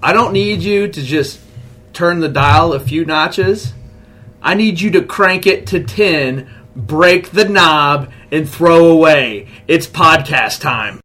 I 0.00 0.12
don't 0.12 0.32
need 0.32 0.62
you 0.62 0.86
to 0.86 1.02
just 1.02 1.40
turn 1.92 2.20
the 2.20 2.28
dial 2.28 2.72
a 2.72 2.78
few 2.78 3.04
notches. 3.04 3.72
I 4.40 4.54
need 4.54 4.80
you 4.80 4.92
to 4.92 5.02
crank 5.02 5.44
it 5.44 5.66
to 5.68 5.82
10, 5.82 6.48
break 6.76 7.30
the 7.30 7.48
knob, 7.48 8.12
and 8.30 8.48
throw 8.48 8.86
away. 8.86 9.48
It's 9.66 9.88
podcast 9.88 10.60
time. 10.60 11.00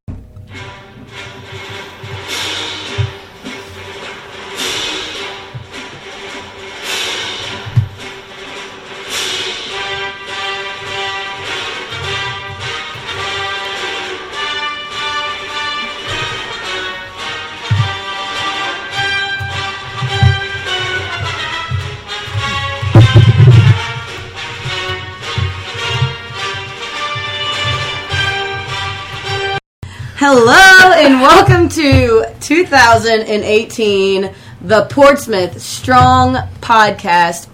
Hello 30.35 30.93
and 30.93 31.21
welcome 31.21 31.69
to 31.69 32.25
2018, 32.39 34.33
the 34.61 34.85
Portsmouth 34.89 35.61
Strong 35.61 36.37
Podcast, 36.59 37.47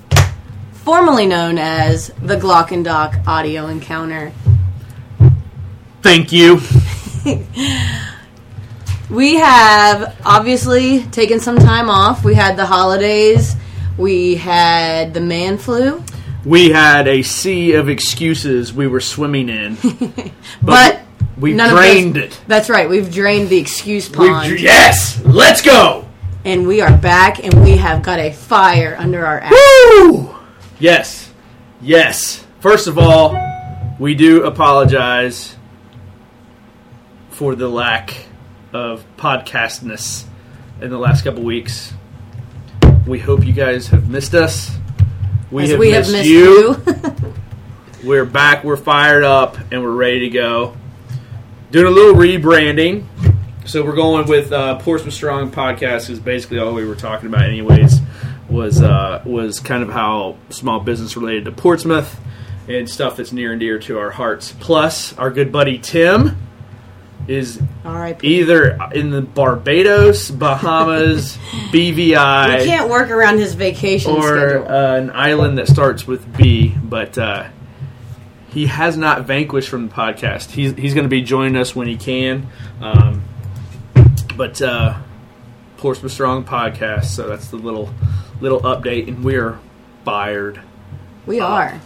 formerly 0.71 1.25
known 1.25 1.57
as 1.57 2.07
the 2.21 2.37
Glock 2.37 2.71
and 2.71 2.85
Dock 2.85 3.17
Audio 3.27 3.67
Encounter. 3.67 4.31
Thank 6.01 6.31
you. 6.31 6.61
We 9.09 9.35
have 9.35 10.15
obviously 10.23 11.03
taken 11.03 11.41
some 11.41 11.57
time 11.57 11.89
off. 11.89 12.23
We 12.23 12.35
had 12.35 12.55
the 12.55 12.65
holidays, 12.65 13.57
we 13.97 14.35
had 14.35 15.13
the 15.13 15.19
man 15.19 15.57
flu, 15.57 16.01
We 16.45 16.69
had 16.69 17.09
a 17.09 17.23
sea 17.23 17.73
of 17.73 17.89
excuses 17.89 18.71
we 18.71 18.87
were 18.87 19.01
swimming 19.01 19.49
in. 19.49 19.77
but 20.61 21.01
we 21.39 21.53
none 21.53 21.73
drained 21.75 22.15
those, 22.15 22.23
it. 22.25 22.41
That's 22.47 22.69
right, 22.69 22.89
we've 22.89 23.11
drained 23.11 23.49
the 23.49 23.57
excuse 23.57 24.09
pond. 24.09 24.59
yes, 24.59 25.21
let's 25.25 25.61
go. 25.61 26.05
and 26.45 26.67
we 26.67 26.81
are 26.81 26.95
back 26.97 27.43
and 27.43 27.63
we 27.63 27.77
have 27.77 28.01
got 28.03 28.19
a 28.19 28.31
fire 28.31 28.95
under 28.97 29.25
our 29.25 29.39
ass. 29.39 29.51
Woo! 29.51 30.35
Yes, 30.79 31.31
yes. 31.81 32.45
First 32.59 32.87
of 32.87 32.97
all, 32.97 33.37
we 33.99 34.15
do 34.15 34.45
apologize 34.45 35.55
for 37.29 37.55
the 37.55 37.67
lack 37.69 38.25
of 38.73 39.05
podcastness 39.17 40.25
in 40.81 40.89
the 40.89 40.97
last 40.97 41.23
couple 41.23 41.43
weeks. 41.43 41.93
We 43.07 43.19
hope 43.19 43.45
you 43.45 43.53
guys 43.53 43.87
have 43.87 44.09
missed 44.09 44.33
us. 44.35 44.71
We, 45.51 45.63
As 45.63 45.69
have, 45.71 45.79
we 45.79 45.91
missed 45.91 46.11
have 46.11 46.19
missed 46.19 46.29
you. 46.29 46.75
you. 46.85 47.33
We're 48.07 48.25
back. 48.25 48.63
We're 48.63 48.77
fired 48.77 49.23
up, 49.23 49.57
and 49.71 49.81
we're 49.81 49.91
ready 49.91 50.21
to 50.21 50.29
go. 50.29 50.77
Doing 51.71 51.85
a 51.85 51.89
little 51.91 52.15
rebranding. 52.15 53.05
So 53.65 53.83
we're 53.85 53.95
going 53.95 54.27
with 54.27 54.51
uh, 54.51 54.79
Portsmouth 54.79 55.13
Strong 55.13 55.51
podcast. 55.51 56.09
Is 56.09 56.19
basically 56.19 56.57
all 56.57 56.73
we 56.73 56.85
were 56.85 56.95
talking 56.95 57.27
about, 57.27 57.43
anyways. 57.43 57.99
Was 58.49 58.81
uh, 58.81 59.21
was 59.25 59.59
kind 59.59 59.83
of 59.83 59.89
how 59.89 60.37
small 60.49 60.79
business 60.79 61.15
related 61.15 61.45
to 61.45 61.51
Portsmouth 61.51 62.19
and 62.67 62.89
stuff 62.89 63.17
that's 63.17 63.31
near 63.31 63.51
and 63.51 63.59
dear 63.59 63.77
to 63.79 63.99
our 63.99 64.09
hearts. 64.09 64.51
Plus, 64.59 65.15
our 65.19 65.29
good 65.29 65.51
buddy 65.51 65.77
Tim 65.77 66.37
is 67.27 67.61
either 68.23 68.79
in 68.91 69.11
the 69.11 69.21
Barbados, 69.21 70.31
Bahamas, 70.31 71.37
B 71.71 71.91
V 71.91 72.15
I 72.15 72.57
We 72.57 72.65
can't 72.65 72.89
work 72.89 73.11
around 73.11 73.37
his 73.37 73.53
vacation 73.53 74.11
or 74.13 74.23
schedule. 74.23 74.67
uh, 74.67 74.95
an 74.95 75.11
island 75.11 75.59
that 75.59 75.67
starts 75.67 76.07
with 76.07 76.35
B, 76.35 76.69
but 76.83 77.15
uh, 77.19 77.47
he 78.49 78.65
has 78.67 78.97
not 78.97 79.23
vanquished 79.25 79.69
from 79.69 79.87
the 79.87 79.93
podcast. 79.93 80.51
He's 80.51 80.73
he's 80.73 80.93
going 80.93 81.03
to 81.05 81.09
be 81.09 81.21
joining 81.21 81.55
us 81.55 81.75
when 81.75 81.87
he 81.87 81.97
can. 81.97 82.47
Um, 82.81 83.23
but 84.35 84.61
uh, 84.61 84.97
Portsmouth 85.77 86.11
Strong 86.11 86.45
podcast, 86.45 87.05
so 87.05 87.27
that's 87.27 87.47
the 87.49 87.57
little 87.57 87.89
little 88.41 88.59
update, 88.61 89.07
and 89.07 89.23
we're 89.23 89.59
fired. 90.05 90.61
we 91.25 91.39
are. 91.39 91.79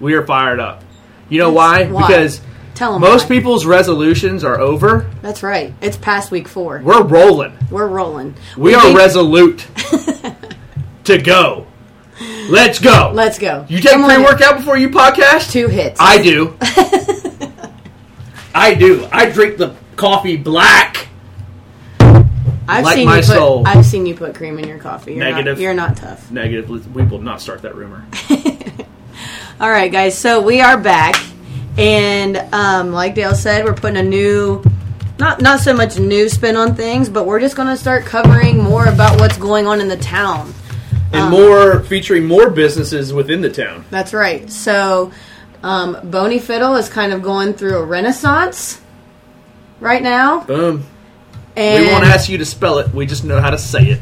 We 0.00 0.14
are 0.14 0.26
fired 0.26 0.58
up. 0.60 0.82
You 1.28 1.38
know 1.38 1.52
why? 1.52 1.86
Why? 1.86 2.06
Because 2.06 2.40
Tell 2.74 2.92
them 2.94 3.02
most 3.02 3.24
why. 3.24 3.36
people's 3.36 3.64
resolutions 3.64 4.42
are 4.44 4.58
over. 4.58 5.08
That's 5.22 5.42
right. 5.42 5.72
It's 5.80 5.96
past 5.96 6.30
week 6.30 6.48
four. 6.48 6.80
We're 6.82 7.02
rolling. 7.04 7.56
We're 7.70 7.86
rolling. 7.86 8.34
We 8.56 8.74
are 8.74 8.80
think- 8.82 8.98
resolute 8.98 9.66
to 11.04 11.18
go. 11.18 11.66
Let's 12.48 12.78
go. 12.78 13.10
Let's 13.14 13.38
go. 13.38 13.66
You 13.68 13.80
take 13.80 13.92
Come 13.92 14.04
pre 14.04 14.18
workout 14.18 14.56
before 14.56 14.76
you 14.76 14.88
podcast? 14.88 15.50
Two 15.52 15.68
hits. 15.68 15.98
I 16.00 16.22
do. 16.22 16.56
I 18.54 18.74
do. 18.74 19.08
I 19.10 19.30
drink 19.30 19.58
the 19.58 19.74
coffee 19.96 20.36
black. 20.36 21.08
I've 22.68 22.84
like 22.84 22.94
seen 22.96 23.06
my 23.06 23.16
you 23.16 23.22
put, 23.22 23.28
soul. 23.28 23.62
I've 23.66 23.84
seen 23.84 24.06
you 24.06 24.14
put 24.14 24.34
cream 24.34 24.58
in 24.58 24.68
your 24.68 24.78
coffee. 24.78 25.14
You're 25.14 25.24
Negative. 25.24 25.56
Not, 25.56 25.62
you're 25.62 25.74
not 25.74 25.96
tough. 25.96 26.30
Negative. 26.30 26.94
We 26.94 27.02
will 27.02 27.20
not 27.20 27.40
start 27.40 27.62
that 27.62 27.74
rumor. 27.74 28.06
All 29.60 29.70
right, 29.70 29.90
guys. 29.90 30.16
So 30.16 30.40
we 30.40 30.60
are 30.60 30.78
back, 30.78 31.20
and 31.76 32.36
um, 32.52 32.92
like 32.92 33.14
Dale 33.14 33.34
said, 33.34 33.64
we're 33.64 33.74
putting 33.74 33.96
a 33.96 34.02
new, 34.02 34.62
not 35.18 35.40
not 35.40 35.60
so 35.60 35.74
much 35.74 35.98
new 35.98 36.28
spin 36.28 36.56
on 36.56 36.74
things, 36.74 37.08
but 37.08 37.26
we're 37.26 37.40
just 37.40 37.56
going 37.56 37.68
to 37.68 37.76
start 37.76 38.04
covering 38.04 38.58
more 38.58 38.86
about 38.86 39.20
what's 39.20 39.36
going 39.36 39.66
on 39.66 39.80
in 39.80 39.88
the 39.88 39.96
town. 39.96 40.52
And 41.12 41.30
more 41.30 41.80
featuring 41.80 42.26
more 42.26 42.50
businesses 42.50 43.12
within 43.12 43.40
the 43.40 43.50
town. 43.50 43.84
That's 43.90 44.14
right. 44.14 44.50
So, 44.50 45.12
um, 45.62 45.96
Boneyfiddle 45.96 46.78
is 46.78 46.88
kind 46.88 47.12
of 47.12 47.22
going 47.22 47.54
through 47.54 47.76
a 47.78 47.84
renaissance 47.84 48.80
right 49.80 50.02
now, 50.02 50.44
Boom. 50.44 50.84
and 51.56 51.84
we 51.84 51.90
won't 51.90 52.04
ask 52.04 52.28
you 52.28 52.38
to 52.38 52.44
spell 52.44 52.78
it. 52.78 52.92
We 52.94 53.06
just 53.06 53.24
know 53.24 53.40
how 53.40 53.50
to 53.50 53.58
say 53.58 53.98
it. 53.98 54.00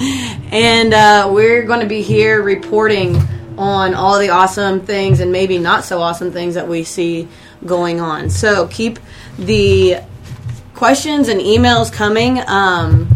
and 0.52 0.92
uh, 0.92 1.30
we're 1.32 1.62
going 1.62 1.80
to 1.80 1.86
be 1.86 2.02
here 2.02 2.42
reporting 2.42 3.16
on 3.58 3.94
all 3.94 4.18
the 4.18 4.28
awesome 4.28 4.80
things 4.80 5.20
and 5.20 5.32
maybe 5.32 5.58
not 5.58 5.84
so 5.84 6.00
awesome 6.00 6.30
things 6.30 6.54
that 6.54 6.68
we 6.68 6.84
see 6.84 7.26
going 7.64 8.00
on. 8.00 8.30
So 8.30 8.66
keep 8.68 8.98
the 9.38 9.98
questions 10.74 11.28
and 11.28 11.40
emails 11.40 11.92
coming, 11.92 12.40
um, 12.46 13.08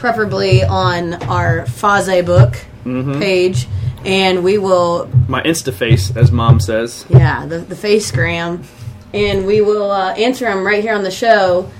preferably 0.00 0.64
on 0.64 1.14
our 1.24 1.66
Faze 1.66 2.24
book 2.24 2.54
page, 2.84 3.68
and 4.04 4.42
we 4.42 4.56
will 4.56 5.10
My 5.28 5.42
Insta 5.42 5.74
face, 5.74 6.16
as 6.16 6.32
mom 6.32 6.58
says. 6.58 7.04
Yeah, 7.10 7.44
the, 7.44 7.58
the 7.58 7.74
facegram. 7.74 8.64
And 9.12 9.46
we 9.46 9.60
will 9.60 9.90
uh, 9.90 10.14
answer 10.14 10.46
them 10.46 10.64
right 10.64 10.82
here 10.82 10.94
on 10.94 11.02
the 11.02 11.10
show. 11.10 11.70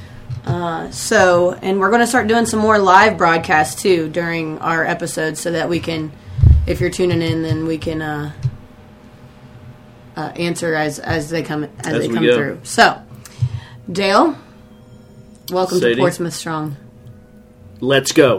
Uh, 0.44 0.90
so, 0.90 1.52
and 1.62 1.80
we're 1.80 1.88
going 1.88 2.00
to 2.00 2.06
start 2.06 2.26
doing 2.26 2.44
some 2.44 2.60
more 2.60 2.78
live 2.78 3.16
broadcasts 3.16 3.80
too 3.80 4.08
during 4.08 4.58
our 4.58 4.84
episodes 4.84 5.40
so 5.40 5.52
that 5.52 5.68
we 5.68 5.80
can, 5.80 6.12
if 6.66 6.80
you're 6.80 6.90
tuning 6.90 7.22
in, 7.22 7.42
then 7.42 7.66
we 7.66 7.78
can 7.78 8.02
uh, 8.02 8.32
uh, 10.16 10.32
answer 10.36 10.74
as, 10.74 10.98
as 10.98 11.30
they 11.30 11.42
come 11.42 11.64
as, 11.64 11.86
As 11.86 11.98
they 12.00 12.12
come 12.12 12.24
go. 12.24 12.36
through. 12.36 12.60
So, 12.64 13.00
Dale, 13.90 14.36
welcome 15.50 15.78
Sadie. 15.78 15.94
to 15.94 16.00
Portsmouth 16.00 16.34
Strong. 16.34 16.76
Let's 17.80 18.12
go. 18.12 18.38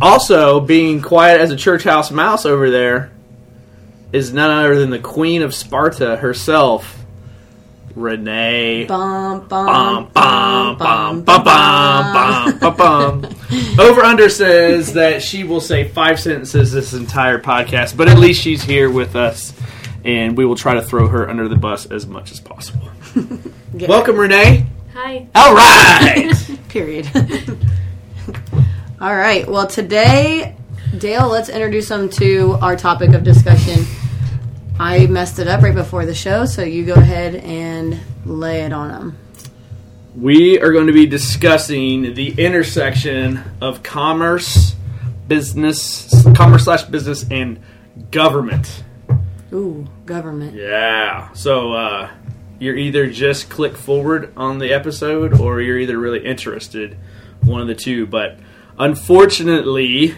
Also, 0.00 0.60
being 0.60 1.02
quiet 1.02 1.40
as 1.40 1.50
a 1.50 1.56
church 1.56 1.84
house 1.84 2.10
mouse 2.10 2.46
over 2.46 2.70
there 2.70 3.10
is 4.12 4.32
none 4.32 4.50
other 4.50 4.78
than 4.78 4.90
the 4.90 4.98
Queen 4.98 5.42
of 5.42 5.54
Sparta 5.54 6.16
herself, 6.16 7.04
Renee. 7.94 8.84
Bum, 8.86 9.46
bum, 9.48 9.66
Bum, 9.66 10.10
bum, 10.14 10.76
bum, 10.78 11.22
bum, 11.24 11.24
bum, 11.24 12.12
bum, 12.54 12.58
bum, 12.58 12.76
bum. 12.76 13.34
Over 13.78 14.02
under 14.02 14.28
says 14.28 14.92
that 14.94 15.22
she 15.22 15.44
will 15.44 15.60
say 15.60 15.88
five 15.88 16.20
sentences 16.20 16.70
this 16.72 16.94
entire 16.94 17.38
podcast, 17.40 17.96
but 17.96 18.08
at 18.08 18.18
least 18.18 18.40
she's 18.40 18.62
here 18.62 18.88
with 18.90 19.16
us, 19.16 19.52
and 20.04 20.36
we 20.36 20.44
will 20.46 20.56
try 20.56 20.74
to 20.74 20.82
throw 20.82 21.08
her 21.08 21.28
under 21.28 21.48
the 21.48 21.56
bus 21.56 21.86
as 21.86 22.06
much 22.06 22.30
as 22.32 22.40
possible. 22.40 22.88
Yeah, 23.74 23.86
Welcome, 23.86 24.16
Renee. 24.16 24.64
Hi. 24.94 25.28
All 25.34 25.54
right. 25.54 26.32
Period. 26.70 27.06
All 29.00 29.14
right. 29.14 29.46
Well, 29.48 29.68
today, 29.68 30.56
Dale, 30.98 31.28
let's 31.28 31.48
introduce 31.48 31.88
them 31.88 32.08
to 32.10 32.58
our 32.60 32.74
topic 32.74 33.10
of 33.10 33.22
discussion. 33.22 33.84
I 34.80 35.06
messed 35.06 35.38
it 35.38 35.46
up 35.46 35.62
right 35.62 35.74
before 35.74 36.04
the 36.04 36.16
show, 36.16 36.46
so 36.46 36.64
you 36.64 36.84
go 36.84 36.94
ahead 36.94 37.36
and 37.36 38.00
lay 38.24 38.62
it 38.62 38.72
on 38.72 38.88
them. 38.88 39.18
We 40.16 40.58
are 40.60 40.72
going 40.72 40.88
to 40.88 40.92
be 40.92 41.06
discussing 41.06 42.14
the 42.14 42.44
intersection 42.44 43.40
of 43.60 43.84
commerce, 43.84 44.74
business, 45.28 46.26
commerce 46.34 46.64
slash 46.64 46.82
business, 46.82 47.24
and 47.30 47.60
government. 48.10 48.82
Ooh, 49.52 49.86
government. 50.06 50.56
Yeah. 50.56 51.32
So 51.34 51.72
uh, 51.72 52.10
you're 52.58 52.76
either 52.76 53.08
just 53.08 53.48
click 53.48 53.76
forward 53.76 54.32
on 54.36 54.58
the 54.58 54.72
episode, 54.72 55.38
or 55.38 55.60
you're 55.60 55.78
either 55.78 55.96
really 55.96 56.24
interested, 56.24 56.98
one 57.42 57.60
of 57.60 57.68
the 57.68 57.76
two. 57.76 58.04
But 58.04 58.40
unfortunately, 58.78 60.14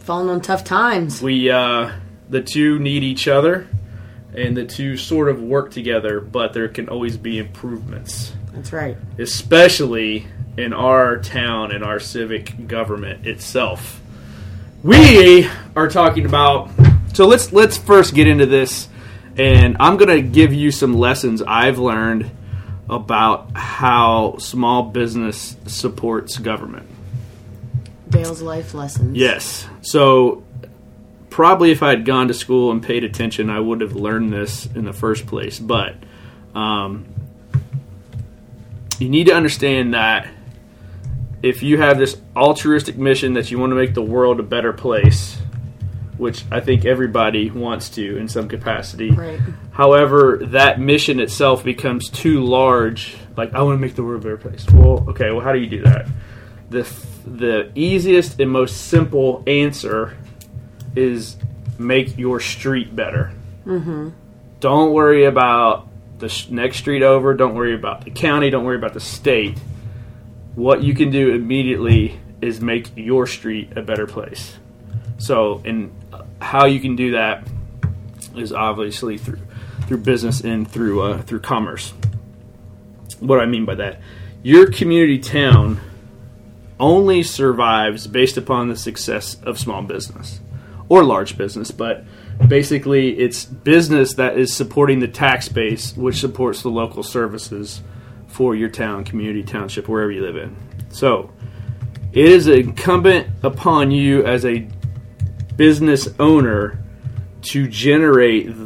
Falling 0.00 0.28
on 0.28 0.40
tough 0.42 0.64
times. 0.64 1.22
we 1.22 1.50
uh, 1.50 1.90
the 2.28 2.42
two 2.42 2.78
need 2.78 3.02
each 3.02 3.26
other, 3.26 3.66
and 4.34 4.54
the 4.56 4.64
two 4.66 4.96
sort 4.98 5.28
of 5.30 5.40
work 5.42 5.70
together. 5.70 6.20
But 6.20 6.52
there 6.52 6.68
can 6.68 6.88
always 6.90 7.16
be 7.16 7.38
improvements, 7.38 8.34
That's 8.52 8.72
right. 8.72 8.96
especially 9.18 10.26
in 10.58 10.72
our 10.74 11.18
town 11.18 11.72
and 11.72 11.82
our 11.82 11.98
civic 11.98 12.68
government 12.68 13.26
itself. 13.26 14.00
We 14.82 15.48
are 15.74 15.88
talking 15.88 16.26
about. 16.26 16.70
So 17.14 17.26
let's 17.26 17.50
let's 17.52 17.78
first 17.78 18.14
get 18.14 18.26
into 18.26 18.44
this, 18.44 18.88
and 19.38 19.76
I'm 19.80 19.96
gonna 19.96 20.20
give 20.20 20.52
you 20.52 20.70
some 20.70 20.92
lessons 20.98 21.40
I've 21.40 21.78
learned 21.78 22.30
about 22.88 23.56
how 23.56 24.36
small 24.38 24.82
business 24.82 25.56
supports 25.66 26.38
government. 26.38 26.88
Dale's 28.08 28.42
life 28.42 28.74
lessons. 28.74 29.16
Yes. 29.16 29.66
So 29.80 30.44
probably 31.30 31.72
if 31.72 31.82
I 31.82 31.90
had 31.90 32.04
gone 32.04 32.28
to 32.28 32.34
school 32.34 32.70
and 32.70 32.82
paid 32.82 33.02
attention, 33.02 33.50
I 33.50 33.58
would 33.58 33.80
have 33.80 33.96
learned 33.96 34.32
this 34.32 34.66
in 34.66 34.84
the 34.84 34.92
first 34.92 35.26
place. 35.26 35.58
But 35.58 35.96
um, 36.54 37.06
you 38.98 39.08
need 39.08 39.26
to 39.26 39.34
understand 39.34 39.94
that 39.94 40.28
if 41.42 41.62
you 41.62 41.78
have 41.78 41.98
this 41.98 42.16
altruistic 42.36 42.96
mission 42.96 43.34
that 43.34 43.50
you 43.50 43.58
want 43.58 43.70
to 43.72 43.76
make 43.76 43.94
the 43.94 44.02
world 44.02 44.40
a 44.40 44.42
better 44.42 44.72
place, 44.72 45.36
which 46.16 46.44
I 46.50 46.60
think 46.60 46.84
everybody 46.84 47.50
wants 47.50 47.88
to 47.90 48.16
in 48.16 48.28
some 48.28 48.48
capacity. 48.48 49.10
Right. 49.10 49.40
However, 49.72 50.38
that 50.42 50.80
mission 50.80 51.20
itself 51.20 51.64
becomes 51.64 52.08
too 52.08 52.44
large. 52.44 53.16
Like, 53.36 53.54
I 53.54 53.62
want 53.62 53.76
to 53.76 53.80
make 53.80 53.96
the 53.96 54.04
world 54.04 54.20
a 54.20 54.24
better 54.24 54.36
place. 54.36 54.66
Well, 54.70 55.04
okay, 55.08 55.30
well, 55.30 55.40
how 55.40 55.52
do 55.52 55.58
you 55.58 55.68
do 55.68 55.82
that? 55.82 56.06
The, 56.70 56.82
the 57.26 57.72
easiest 57.74 58.40
and 58.40 58.50
most 58.50 58.86
simple 58.86 59.42
answer 59.46 60.16
is 60.94 61.36
make 61.78 62.16
your 62.16 62.40
street 62.40 62.94
better. 62.94 63.32
Mm-hmm. 63.66 64.10
Don't 64.60 64.92
worry 64.92 65.24
about 65.24 65.88
the 66.18 66.46
next 66.50 66.78
street 66.78 67.02
over. 67.02 67.34
Don't 67.34 67.54
worry 67.54 67.74
about 67.74 68.04
the 68.04 68.10
county. 68.10 68.50
Don't 68.50 68.64
worry 68.64 68.76
about 68.76 68.94
the 68.94 69.00
state. 69.00 69.58
What 70.54 70.82
you 70.82 70.94
can 70.94 71.10
do 71.10 71.34
immediately 71.34 72.20
is 72.40 72.60
make 72.60 72.90
your 72.96 73.26
street 73.26 73.76
a 73.76 73.82
better 73.82 74.06
place. 74.06 74.56
So, 75.18 75.62
and 75.64 75.92
how 76.44 76.66
you 76.66 76.78
can 76.78 76.94
do 76.94 77.12
that 77.12 77.48
is 78.36 78.52
obviously 78.52 79.18
through 79.18 79.40
through 79.86 79.98
business 79.98 80.40
and 80.40 80.70
through 80.70 81.02
uh, 81.02 81.22
through 81.22 81.40
commerce. 81.40 81.92
What 83.20 83.40
I 83.40 83.46
mean 83.46 83.64
by 83.64 83.76
that, 83.76 84.00
your 84.42 84.70
community 84.70 85.18
town 85.18 85.80
only 86.78 87.22
survives 87.22 88.06
based 88.06 88.36
upon 88.36 88.68
the 88.68 88.76
success 88.76 89.36
of 89.42 89.58
small 89.58 89.82
business 89.82 90.40
or 90.88 91.02
large 91.02 91.38
business, 91.38 91.70
but 91.70 92.04
basically 92.46 93.18
it's 93.18 93.44
business 93.44 94.14
that 94.14 94.36
is 94.36 94.52
supporting 94.52 95.00
the 95.00 95.08
tax 95.08 95.48
base, 95.48 95.96
which 95.96 96.20
supports 96.20 96.62
the 96.62 96.68
local 96.68 97.02
services 97.02 97.80
for 98.26 98.54
your 98.54 98.68
town, 98.68 99.04
community, 99.04 99.42
township, 99.42 99.88
wherever 99.88 100.10
you 100.10 100.20
live 100.20 100.36
in. 100.36 100.56
So, 100.90 101.30
it 102.12 102.26
is 102.26 102.46
incumbent 102.46 103.28
upon 103.42 103.90
you 103.90 104.24
as 104.24 104.44
a 104.44 104.68
business 105.56 106.08
owner 106.18 106.78
to 107.42 107.68
generate 107.68 108.46
th- 108.46 108.58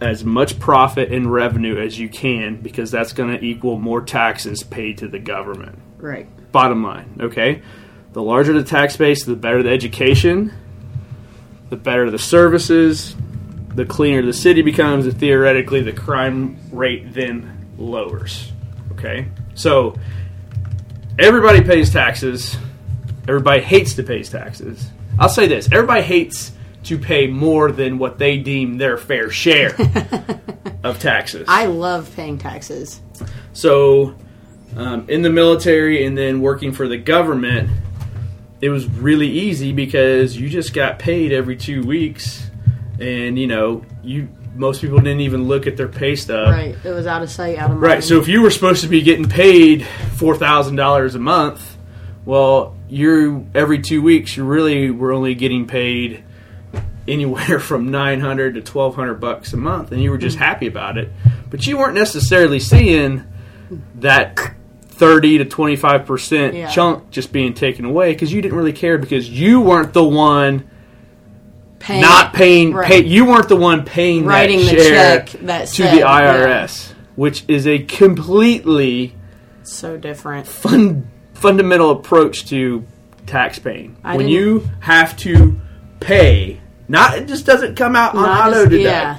as 0.00 0.24
much 0.24 0.58
profit 0.58 1.12
and 1.12 1.32
revenue 1.32 1.80
as 1.80 1.98
you 1.98 2.08
can 2.08 2.60
because 2.60 2.90
that's 2.90 3.12
going 3.12 3.36
to 3.36 3.44
equal 3.44 3.78
more 3.78 4.00
taxes 4.00 4.62
paid 4.62 4.98
to 4.98 5.08
the 5.08 5.18
government. 5.18 5.78
Right. 5.98 6.26
Bottom 6.50 6.82
line, 6.82 7.18
okay? 7.20 7.62
The 8.12 8.22
larger 8.22 8.52
the 8.52 8.64
tax 8.64 8.96
base, 8.96 9.24
the 9.24 9.36
better 9.36 9.62
the 9.62 9.70
education, 9.70 10.52
the 11.70 11.76
better 11.76 12.10
the 12.10 12.18
services, 12.18 13.14
the 13.74 13.86
cleaner 13.86 14.22
the 14.22 14.32
city 14.32 14.62
becomes, 14.62 15.06
and 15.06 15.18
theoretically 15.18 15.80
the 15.80 15.92
crime 15.92 16.58
rate 16.70 17.14
then 17.14 17.68
lowers. 17.78 18.52
Okay? 18.92 19.28
So 19.54 19.94
everybody 21.18 21.62
pays 21.62 21.92
taxes. 21.92 22.56
Everybody 23.28 23.62
hates 23.62 23.94
to 23.94 24.02
pay 24.02 24.22
taxes. 24.22 24.90
I'll 25.18 25.28
say 25.28 25.46
this 25.46 25.70
everybody 25.70 26.02
hates 26.02 26.52
to 26.84 26.98
pay 26.98 27.26
more 27.26 27.70
than 27.70 27.98
what 27.98 28.18
they 28.18 28.38
deem 28.38 28.78
their 28.78 28.96
fair 28.96 29.30
share 29.30 29.76
of 30.82 30.98
taxes. 30.98 31.46
I 31.48 31.66
love 31.66 32.14
paying 32.16 32.38
taxes. 32.38 33.00
So, 33.52 34.16
um, 34.76 35.08
in 35.08 35.22
the 35.22 35.30
military 35.30 36.04
and 36.04 36.16
then 36.16 36.40
working 36.40 36.72
for 36.72 36.88
the 36.88 36.96
government, 36.96 37.70
it 38.60 38.70
was 38.70 38.86
really 38.88 39.28
easy 39.28 39.72
because 39.72 40.36
you 40.36 40.48
just 40.48 40.72
got 40.72 40.98
paid 40.98 41.32
every 41.32 41.56
two 41.56 41.82
weeks, 41.84 42.48
and 42.98 43.38
you 43.38 43.46
know 43.46 43.84
you 44.02 44.28
most 44.54 44.80
people 44.80 44.98
didn't 44.98 45.20
even 45.20 45.48
look 45.48 45.66
at 45.66 45.76
their 45.76 45.88
pay 45.88 46.14
stub. 46.16 46.50
Right. 46.50 46.76
It 46.84 46.90
was 46.90 47.06
out 47.06 47.22
of 47.22 47.30
sight, 47.30 47.58
out 47.58 47.70
of 47.70 47.76
mind. 47.78 47.82
Right. 47.82 48.04
So 48.04 48.18
if 48.18 48.28
you 48.28 48.42
were 48.42 48.50
supposed 48.50 48.82
to 48.82 48.88
be 48.88 49.02
getting 49.02 49.28
paid 49.28 49.86
four 50.16 50.36
thousand 50.36 50.76
dollars 50.76 51.14
a 51.14 51.18
month, 51.18 51.76
well, 52.24 52.76
you're 52.88 53.44
every 53.54 53.80
two 53.80 54.02
weeks 54.02 54.36
you 54.36 54.44
really 54.44 54.90
were 54.90 55.12
only 55.12 55.34
getting 55.34 55.66
paid 55.66 56.24
anywhere 57.08 57.58
from 57.60 57.90
nine 57.90 58.20
hundred 58.20 58.54
to 58.54 58.60
twelve 58.62 58.94
hundred 58.94 59.14
bucks 59.20 59.52
a 59.52 59.56
month, 59.56 59.92
and 59.92 60.02
you 60.02 60.10
were 60.10 60.18
just 60.18 60.36
mm-hmm. 60.36 60.44
happy 60.44 60.66
about 60.66 60.98
it. 60.98 61.10
But 61.50 61.66
you 61.66 61.78
weren't 61.78 61.94
necessarily 61.94 62.60
seeing 62.60 63.24
that 63.96 64.38
thirty 64.86 65.38
to 65.38 65.44
twenty 65.44 65.76
five 65.76 66.06
percent 66.06 66.54
Yeah. 66.54 66.70
chunk 66.70 67.10
just 67.10 67.32
being 67.32 67.54
taken 67.54 67.84
away 67.84 68.12
because 68.12 68.32
you 68.32 68.40
didn't 68.42 68.56
really 68.56 68.72
care 68.72 68.98
because 68.98 69.28
you 69.28 69.60
weren't 69.60 69.92
the 69.92 70.04
one 70.04 70.68
Paying, 71.78 72.00
not 72.00 72.32
paying. 72.32 72.72
right. 72.72 72.86
Pay, 72.86 73.04
you 73.04 73.24
weren't 73.24 73.48
the 73.48 73.56
one 73.56 73.84
paying 73.84 74.24
Writing 74.24 74.60
that 74.60 74.76
the 74.76 74.84
check 74.84 75.28
that 75.46 75.60
to 75.62 75.66
said, 75.66 75.96
the 75.96 76.02
IRS, 76.02 76.92
which 77.16 77.44
is 77.48 77.66
a 77.66 77.80
completely 77.80 79.16
So 79.64 79.96
different. 79.96 80.46
fun, 80.46 81.10
fundamental 81.42 81.90
approach 81.90 82.46
to 82.48 82.84
tax 83.26 83.58
paying. 83.58 83.96
I 84.04 84.16
when 84.16 84.26
didn't- 84.26 84.32
you 84.40 84.70
have 84.80 85.16
to 85.18 85.60
pay, 86.00 86.60
not 86.88 87.16
it 87.18 87.26
just 87.28 87.44
doesn't 87.44 87.76
come 87.76 87.94
out 87.96 88.14
on 88.14 88.22
Not 88.22 88.48
auto 88.48 88.62
as- 88.64 88.68
deduct. 88.68 88.82
yeah. 88.84 89.16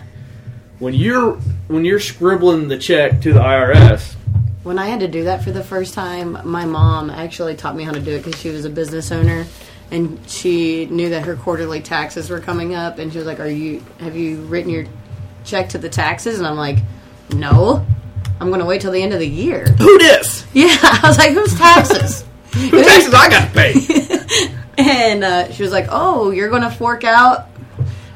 When 0.80 0.94
you're 0.94 1.38
when 1.68 1.86
you're 1.86 2.00
scribbling 2.00 2.68
the 2.68 2.78
check 2.78 3.22
to 3.22 3.34
the 3.34 3.40
IRS, 3.40 4.16
When 4.64 4.80
I 4.80 4.88
had 4.88 5.00
to 5.02 5.08
do 5.08 5.26
that 5.26 5.44
for 5.44 5.52
the 5.52 5.64
first 5.64 5.94
time, 5.94 6.38
my 6.46 6.66
mom 6.66 7.10
actually 7.10 7.56
taught 7.56 7.76
me 7.76 7.84
how 7.84 7.92
to 7.92 8.00
do 8.00 8.12
it 8.12 8.24
because 8.24 8.40
she 8.40 8.50
was 8.50 8.64
a 8.66 8.70
business 8.70 9.12
owner, 9.12 9.46
and 9.92 10.18
she 10.28 10.86
knew 10.86 11.10
that 11.10 11.26
her 11.26 11.36
quarterly 11.36 11.82
taxes 11.82 12.30
were 12.30 12.40
coming 12.40 12.74
up, 12.76 12.98
and 13.00 13.12
she 13.12 13.18
was 13.18 13.28
like, 13.28 13.40
"Are 13.42 13.48
you? 13.48 13.84
Have 14.00 14.16
you 14.16 14.38
written 14.44 14.70
your 14.72 14.86
check 15.44 15.70
to 15.70 15.78
the 15.78 15.90
taxes?" 15.90 16.38
And 16.38 16.48
I'm 16.48 16.56
like, 16.58 16.78
"No, 17.34 17.86
I'm 18.40 18.48
going 18.48 18.60
to 18.60 18.66
wait 18.66 18.82
till 18.82 18.92
the 18.92 19.02
end 19.02 19.14
of 19.14 19.20
the 19.20 19.28
year." 19.28 19.66
who 19.66 19.98
this? 19.98 20.46
Yeah, 20.54 20.68
I 20.82 21.08
was 21.08 21.18
like, 21.18 21.32
"Whose 21.32 21.56
taxes?" 21.56 22.26
Who 22.54 22.84
taxes 22.84 23.14
I 23.14 23.30
got 23.30 23.48
to 23.48 23.54
pay? 23.54 24.54
And 24.76 25.24
uh, 25.24 25.52
she 25.52 25.62
was 25.62 25.72
like, 25.72 25.86
"Oh, 25.90 26.32
you're 26.32 26.50
going 26.50 26.64
to 26.64 26.72
fork 26.72 27.04
out 27.04 27.48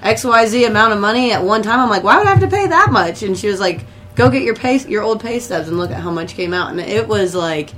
X 0.01 0.23
Y 0.23 0.45
Z 0.47 0.65
amount 0.65 0.91
of 0.93 0.99
money 0.99 1.31
at 1.31 1.43
one 1.43 1.61
time." 1.61 1.79
I'm 1.79 1.89
like, 1.89 2.03
"Why 2.03 2.17
would 2.17 2.25
I 2.25 2.31
have 2.31 2.39
to 2.39 2.47
pay 2.47 2.67
that 2.67 2.91
much?" 2.91 3.21
And 3.21 3.37
she 3.37 3.47
was 3.47 3.59
like, 3.59 3.85
"Go 4.15 4.29
get 4.29 4.41
your 4.41 4.55
pay, 4.55 4.79
your 4.79 5.03
old 5.03 5.21
pay 5.21 5.39
stubs 5.39 5.67
and 5.67 5.77
look 5.77 5.91
at 5.91 6.01
how 6.01 6.09
much 6.09 6.33
came 6.33 6.53
out." 6.53 6.71
And 6.71 6.79
it 6.79 7.07
was 7.07 7.35
like, 7.35 7.73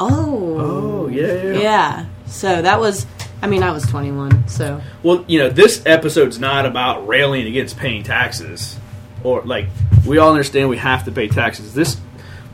"Oh, 0.00 0.56
oh 0.58 1.08
yeah, 1.08 1.42
yeah. 1.42 1.52
yeah." 1.58 2.06
So 2.26 2.62
that 2.62 2.80
was, 2.80 3.06
I 3.42 3.46
mean, 3.46 3.62
I 3.62 3.70
was 3.70 3.84
21, 3.84 4.48
so 4.48 4.80
Well, 5.02 5.24
you 5.28 5.38
know, 5.38 5.48
this 5.48 5.82
episode's 5.86 6.38
not 6.38 6.66
about 6.66 7.06
railing 7.06 7.46
against 7.46 7.76
paying 7.76 8.02
taxes, 8.02 8.78
or 9.26 9.42
like 9.42 9.66
we 10.06 10.18
all 10.18 10.30
understand 10.30 10.68
we 10.68 10.76
have 10.78 11.04
to 11.04 11.10
pay 11.12 11.26
taxes. 11.28 11.74
This, 11.74 11.96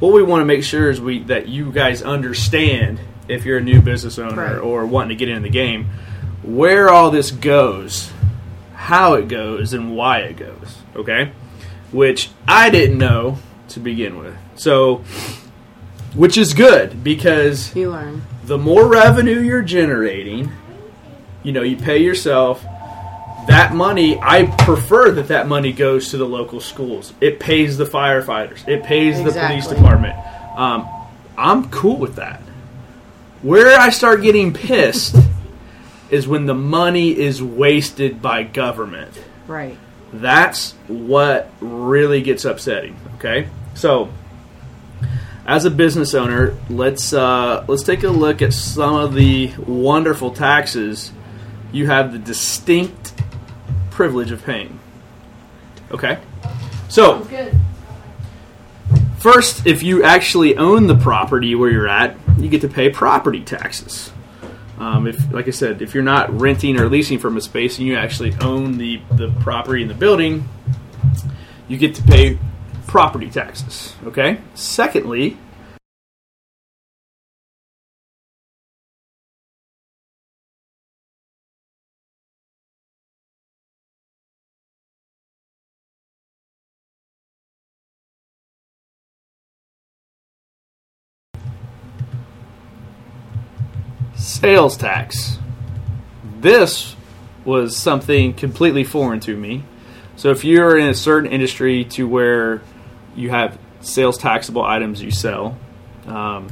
what 0.01 0.13
we 0.13 0.23
want 0.23 0.41
to 0.41 0.45
make 0.47 0.65
sure 0.65 0.91
is 0.91 1.01
we 1.01 1.23
that 1.25 1.49
you 1.49 1.71
guys 1.71 2.03
understand 2.03 2.99
if 3.29 3.45
you're 3.45 3.59
a 3.59 3.63
new 3.63 3.81
business 3.81 4.19
owner 4.19 4.43
Right. 4.55 4.57
or 4.59 4.87
wanting 4.87 5.11
to 5.11 5.15
get 5.17 5.29
into 5.29 5.43
the 5.43 5.51
game, 5.51 5.91
where 6.43 6.89
all 6.89 7.11
this 7.11 7.31
goes, 7.31 8.11
how 8.75 9.15
it 9.15 9.29
goes, 9.29 9.73
and 9.75 9.95
why 9.97 10.21
it 10.21 10.37
goes. 10.37 10.79
Okay, 10.97 11.31
which 11.93 12.31
I 12.49 12.71
didn't 12.71 12.99
know 12.99 13.39
to 13.69 13.81
begin 13.81 14.19
with. 14.19 14.35
So, 14.57 15.05
which 16.15 16.37
is 16.39 16.53
good 16.55 17.05
because 17.05 17.75
you 17.77 17.91
learn. 17.91 18.23
the 18.45 18.59
more 18.59 18.87
revenue 18.87 19.41
you're 19.41 19.63
generating, 19.63 20.51
you 21.43 21.53
know, 21.53 21.63
you 21.63 21.77
pay 21.77 21.99
yourself. 22.03 22.65
That 23.49 23.75
money, 23.75 24.19
I 24.21 24.45
prefer 24.45 25.11
that 25.13 25.29
that 25.29 25.49
money 25.49 25.73
goes 25.73 26.11
to 26.11 26.17
the 26.17 26.27
local 26.27 26.61
schools. 26.61 27.13
It 27.21 27.41
pays 27.41 27.77
the 27.77 27.85
firefighters. 27.85 28.67
It 28.69 28.85
pays 28.85 29.23
the 29.23 29.33
police 29.33 29.67
department. 29.67 30.17
Um, 30.57 30.89
I'm 31.37 31.69
cool 31.71 31.97
with 31.97 32.17
that. 32.17 32.41
Where 33.43 33.79
I 33.79 33.91
start 33.91 34.23
getting 34.23 34.53
pissed 34.53 35.17
is 36.11 36.29
when 36.29 36.47
the 36.47 36.55
money 36.55 37.19
is 37.19 37.43
wasted 37.43 38.23
by 38.23 38.45
government. 38.45 39.21
Right. 39.49 39.77
That's 40.13 40.73
what 40.87 41.51
really 41.61 42.23
gets 42.23 42.45
upsetting. 42.45 42.97
Okay, 43.17 43.49
so 43.75 44.11
as 45.47 45.65
a 45.65 45.71
business 45.71 46.15
owner, 46.15 46.57
let's 46.69 47.13
uh, 47.13 47.65
let's 47.67 47.83
take 47.83 48.05
a 48.05 48.09
look 48.09 48.43
at 48.43 48.53
some 48.53 48.95
of 48.95 49.15
the 49.15 49.53
wonderful 49.67 50.31
taxes 50.31 51.11
you 51.73 51.87
have 51.87 52.13
the 52.13 52.19
distinct 52.19 53.02
privilege 53.93 54.31
of 54.31 54.45
paying. 54.45 54.79
Okay, 55.91 56.19
so. 56.89 57.27
First, 59.19 59.67
if 59.67 59.85
you 59.85 60.03
actually 60.03 60.57
own 60.57 60.89
the 60.89 60.97
property 60.97 61.55
where 61.55 61.71
you're 61.71 61.87
at, 61.87 62.17
you 62.39 62.49
get 62.49 62.63
to 62.63 62.69
pay 62.69 62.91
property 62.91 63.41
taxes. 63.41 64.11
Um, 64.79 65.07
if, 65.07 65.33
like 65.33 65.47
I 65.47 65.53
said, 65.53 65.81
if 65.81 65.95
you're 65.95 66.03
not 66.03 66.41
renting 66.41 66.77
or 66.81 66.89
leasing 66.89 67.21
from 67.21 67.37
a 67.37 67.41
space 67.41 67.79
and 67.79 67.87
you 67.87 67.95
actually 67.95 68.35
own 68.41 68.79
the, 68.79 69.01
the 69.13 69.33
property 69.39 69.83
in 69.83 69.87
the 69.87 69.95
building, 69.95 70.49
you 71.69 71.79
get 71.79 71.95
to 71.95 72.03
pay 72.03 72.37
property 72.89 73.31
taxes. 73.31 73.95
Okay. 74.07 74.39
Secondly, 74.55 75.37
sales 94.43 94.77
tax. 94.77 95.39
This 96.41 96.97
was 97.45 97.77
something 97.77 98.35
completely 98.35 98.83
foreign 98.83 99.21
to 99.21 99.37
me. 99.37 99.63
So 100.17 100.31
if 100.31 100.45
you're 100.45 100.77
in 100.77 100.89
a 100.89 100.95
certain 100.95 101.31
industry 101.31 101.85
to 101.85 102.09
where 102.09 102.61
you 103.15 103.31
have 103.31 103.57
sales 103.81 104.19
taxable 104.19 104.65
items 104.65 105.01
you 105.01 105.13
sell, 105.13 105.57
um, 106.07 106.49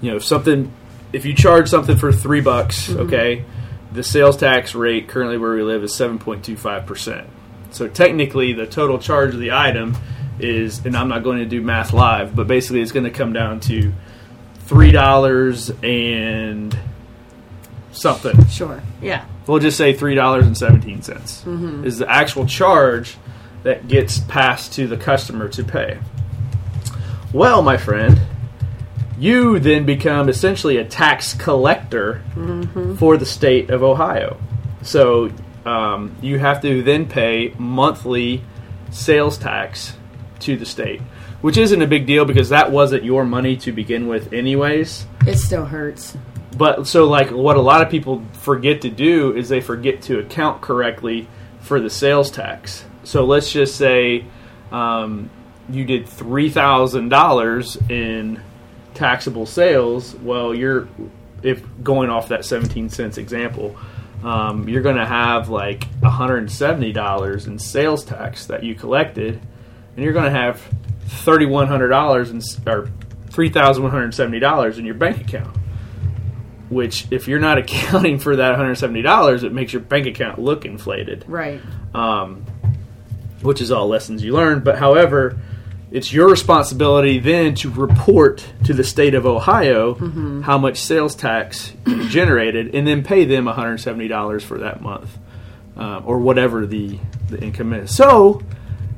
you 0.00 0.10
know, 0.10 0.16
if 0.16 0.24
something, 0.24 0.72
if 1.12 1.24
you 1.24 1.32
charge 1.32 1.68
something 1.68 1.96
for 1.96 2.12
three 2.12 2.40
bucks, 2.40 2.90
okay, 2.90 3.44
the 3.92 4.02
sales 4.02 4.36
tax 4.36 4.74
rate 4.74 5.08
currently 5.08 5.38
where 5.38 5.54
we 5.54 5.62
live 5.62 5.84
is 5.84 5.94
seven 5.94 6.18
point 6.18 6.44
two 6.44 6.56
five 6.56 6.86
percent. 6.86 7.28
So 7.70 7.86
technically, 7.86 8.52
the 8.52 8.66
total 8.66 8.98
charge 8.98 9.32
of 9.32 9.40
the 9.40 9.52
item 9.52 9.96
is, 10.40 10.84
and 10.84 10.96
I'm 10.96 11.08
not 11.08 11.22
going 11.22 11.38
to 11.38 11.46
do 11.46 11.62
math 11.62 11.92
live, 11.92 12.34
but 12.34 12.48
basically, 12.48 12.80
it's 12.80 12.92
going 12.92 13.04
to 13.04 13.10
come 13.10 13.32
down 13.32 13.60
to 13.60 13.92
three 14.64 14.90
dollars 14.90 15.70
and 15.82 16.76
something. 17.96 18.46
Sure. 18.46 18.82
Yeah. 19.00 19.24
We'll 19.46 19.58
just 19.58 19.76
say 19.76 19.92
three 19.92 20.14
dollars 20.14 20.46
and 20.46 20.56
seventeen 20.56 21.02
cents 21.02 21.44
is 21.46 21.98
the 21.98 22.10
actual 22.10 22.46
charge 22.46 23.16
that 23.62 23.88
gets 23.88 24.18
passed 24.20 24.72
to 24.74 24.86
the 24.86 24.96
customer 24.96 25.48
to 25.48 25.64
pay. 25.64 25.98
Well, 27.32 27.62
my 27.62 27.76
friend, 27.76 28.20
you 29.18 29.58
then 29.58 29.84
become 29.86 30.28
essentially 30.28 30.76
a 30.76 30.84
tax 30.84 31.34
collector 31.34 32.22
for 32.98 33.16
the 33.16 33.26
state 33.26 33.70
of 33.70 33.82
Ohio. 33.82 34.36
So 34.82 35.30
um, 35.64 36.14
you 36.22 36.38
have 36.38 36.60
to 36.62 36.82
then 36.82 37.08
pay 37.08 37.52
monthly 37.58 38.42
sales 38.90 39.36
tax 39.38 39.94
to 40.40 40.56
the 40.56 40.66
state, 40.66 41.00
which 41.40 41.56
isn't 41.56 41.82
a 41.82 41.86
big 41.86 42.06
deal 42.06 42.24
because 42.24 42.50
that 42.50 42.70
wasn't 42.70 43.04
your 43.04 43.24
money 43.24 43.56
to 43.58 43.72
begin 43.72 44.06
with, 44.06 44.32
anyways. 44.32 45.06
It 45.26 45.38
still 45.38 45.64
hurts. 45.64 46.16
But 46.56 46.86
so, 46.86 47.06
like, 47.06 47.30
what 47.30 47.56
a 47.56 47.60
lot 47.60 47.82
of 47.82 47.90
people 47.90 48.24
forget 48.32 48.82
to 48.82 48.90
do 48.90 49.36
is 49.36 49.48
they 49.48 49.60
forget 49.60 50.02
to 50.02 50.18
account 50.20 50.62
correctly 50.62 51.28
for 51.60 51.80
the 51.80 51.90
sales 51.90 52.30
tax. 52.30 52.84
So 53.04 53.24
let's 53.24 53.52
just 53.52 53.76
say 53.76 54.24
um, 54.72 55.30
you 55.68 55.84
did 55.84 56.08
three 56.08 56.48
thousand 56.48 57.10
dollars 57.10 57.76
in 57.88 58.40
taxable 58.94 59.46
sales. 59.46 60.14
Well, 60.14 60.54
you're 60.54 60.88
if 61.42 61.62
going 61.82 62.08
off 62.08 62.28
that 62.28 62.44
seventeen 62.44 62.88
cents 62.88 63.18
example, 63.18 63.76
um, 64.24 64.68
you're 64.68 64.82
going 64.82 64.96
to 64.96 65.06
have 65.06 65.50
like 65.50 65.84
one 66.00 66.12
hundred 66.12 66.38
and 66.38 66.50
seventy 66.50 66.92
dollars 66.92 67.46
in 67.46 67.58
sales 67.58 68.04
tax 68.04 68.46
that 68.46 68.62
you 68.62 68.74
collected, 68.74 69.40
and 69.94 70.04
you're 70.04 70.14
going 70.14 70.32
to 70.32 70.38
have 70.38 70.62
thirty 71.06 71.44
one 71.44 71.66
hundred 71.66 71.88
dollars 71.88 72.58
or 72.66 72.90
three 73.28 73.50
thousand 73.50 73.82
one 73.82 73.92
hundred 73.92 74.14
seventy 74.14 74.38
dollars 74.38 74.78
in 74.78 74.86
your 74.86 74.94
bank 74.94 75.20
account 75.20 75.54
which 76.68 77.06
if 77.10 77.28
you're 77.28 77.38
not 77.38 77.58
accounting 77.64 78.18
for 78.18 78.36
that 78.36 78.58
$170 78.58 79.42
it 79.44 79.52
makes 79.52 79.72
your 79.72 79.82
bank 79.82 80.06
account 80.06 80.38
look 80.38 80.64
inflated 80.64 81.24
Right. 81.28 81.60
um, 81.94 82.44
which 83.42 83.60
is 83.60 83.70
all 83.70 83.88
lessons 83.88 84.24
you 84.24 84.32
learn 84.34 84.60
but 84.60 84.78
however 84.78 85.38
it's 85.92 86.12
your 86.12 86.28
responsibility 86.28 87.20
then 87.20 87.54
to 87.54 87.70
report 87.70 88.44
to 88.64 88.74
the 88.74 88.82
state 88.82 89.14
of 89.14 89.24
ohio 89.26 89.94
how 90.42 90.58
much 90.58 90.78
sales 90.78 91.14
tax 91.14 91.72
you 91.86 92.08
generated 92.08 92.74
and 92.74 92.86
then 92.86 93.04
pay 93.04 93.24
them 93.24 93.44
$170 93.46 94.42
for 94.42 94.58
that 94.58 94.80
month 94.82 95.16
um, 95.76 96.02
or 96.06 96.18
whatever 96.18 96.66
the, 96.66 96.98
the 97.28 97.38
income 97.42 97.72
is 97.72 97.94
so 97.94 98.42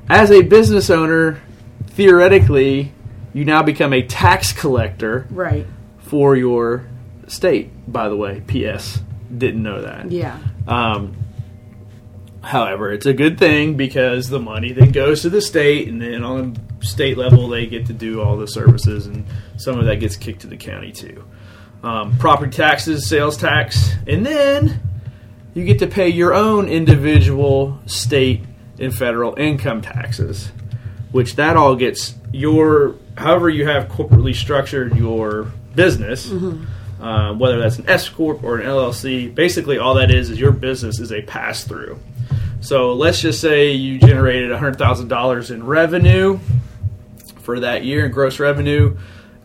as 0.08 0.30
a 0.30 0.40
business 0.42 0.88
owner 0.88 1.42
theoretically 1.88 2.92
you 3.34 3.44
now 3.44 3.62
become 3.62 3.92
a 3.92 4.02
tax 4.02 4.52
collector 4.52 5.26
Right. 5.30 5.66
for 5.98 6.37
your 6.37 6.87
state. 7.28 7.70
By 7.90 8.08
the 8.08 8.16
way, 8.16 8.42
P.S. 8.47 9.00
Didn't 9.37 9.62
know 9.62 9.82
that. 9.82 10.11
Yeah. 10.11 10.38
Um, 10.66 11.16
however, 12.42 12.92
it's 12.92 13.06
a 13.06 13.12
good 13.12 13.38
thing 13.38 13.76
because 13.76 14.28
the 14.28 14.40
money 14.40 14.73
then 14.73 14.90
goes 14.90 15.23
to 15.23 15.30
the 15.30 15.40
state, 15.40 15.88
and 15.88 16.00
then 16.00 16.25
on 16.25 16.56
state 16.82 17.18
level, 17.18 17.49
they 17.49 17.66
get 17.66 17.87
to 17.87 17.92
do 17.92 18.20
all 18.23 18.37
the 18.37 18.47
services, 18.49 19.06
and 19.06 19.26
some 19.56 19.78
of 19.78 19.87
that 19.87 19.97
gets 19.97 20.16
kicked 20.16 20.40
to 20.42 20.47
the 20.47 20.56
county 20.56 20.92
too. 20.92 21.25
Um, 21.82 22.16
property 22.18 22.50
taxes, 22.50 23.08
sales 23.08 23.37
tax, 23.37 23.92
and 24.06 24.25
then 24.26 24.80
you 25.54 25.64
get 25.64 25.78
to 25.80 25.87
pay 25.87 26.08
your 26.08 26.35
own 26.35 26.68
individual 26.68 27.78
state 27.87 28.42
and 28.80 28.94
federal 28.94 29.38
income 29.38 29.82
taxes, 29.82 30.50
which 31.12 31.37
that 31.37 31.56
all 31.56 31.76
gets 31.76 32.14
your 32.32 32.94
however 33.16 33.49
you 33.49 33.66
have 33.66 33.88
corporately 33.88 34.35
structured 34.35 34.97
your 34.97 35.52
business. 35.75 36.30
Uh, 37.00 37.32
whether 37.34 37.60
that's 37.60 37.78
an 37.78 37.88
S 37.88 38.08
corp 38.08 38.42
or 38.42 38.58
an 38.58 38.66
LLC, 38.66 39.32
basically 39.32 39.78
all 39.78 39.94
that 39.94 40.10
is 40.10 40.30
is 40.30 40.40
your 40.40 40.50
business 40.50 40.98
is 40.98 41.12
a 41.12 41.22
pass 41.22 41.64
through. 41.64 41.98
So 42.60 42.94
let's 42.94 43.20
just 43.20 43.40
say 43.40 43.72
you 43.72 44.00
generated 44.00 44.50
hundred 44.50 44.78
thousand 44.78 45.08
dollars 45.08 45.50
in 45.50 45.64
revenue 45.64 46.40
for 47.42 47.60
that 47.60 47.84
year 47.84 48.06
in 48.06 48.12
gross 48.12 48.40
revenue. 48.40 48.96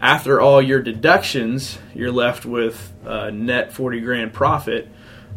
After 0.01 0.41
all 0.41 0.61
your 0.61 0.81
deductions, 0.81 1.77
you're 1.93 2.11
left 2.11 2.43
with 2.45 2.91
uh, 3.05 3.29
net 3.29 3.71
forty 3.71 4.01
grand 4.01 4.33
profit. 4.33 4.89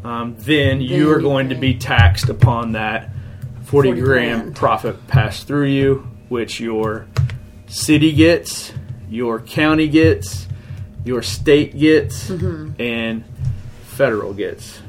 Um, 0.05 0.37
then 0.39 0.81
you 0.81 1.11
are 1.13 1.21
going 1.21 1.51
to 1.51 1.55
be 1.55 1.75
taxed 1.75 2.29
upon 2.29 2.73
that 2.73 3.11
40, 3.65 3.89
40 3.89 4.01
grand, 4.01 4.41
grand. 4.41 4.57
profit 4.57 5.07
passed 5.09 5.47
through 5.49 5.67
you, 5.67 6.07
which 6.29 6.61
your 6.61 7.07
city 7.67 8.13
gets, 8.13 8.73
your 9.09 9.41
county 9.41 9.89
gets, 9.89 10.46
your 11.07 11.23
state 11.23 11.79
gets, 11.79 12.29
Mm-hmm. 12.29 12.81
and 12.81 13.25
federal 13.85 14.35
gets. 14.35 14.83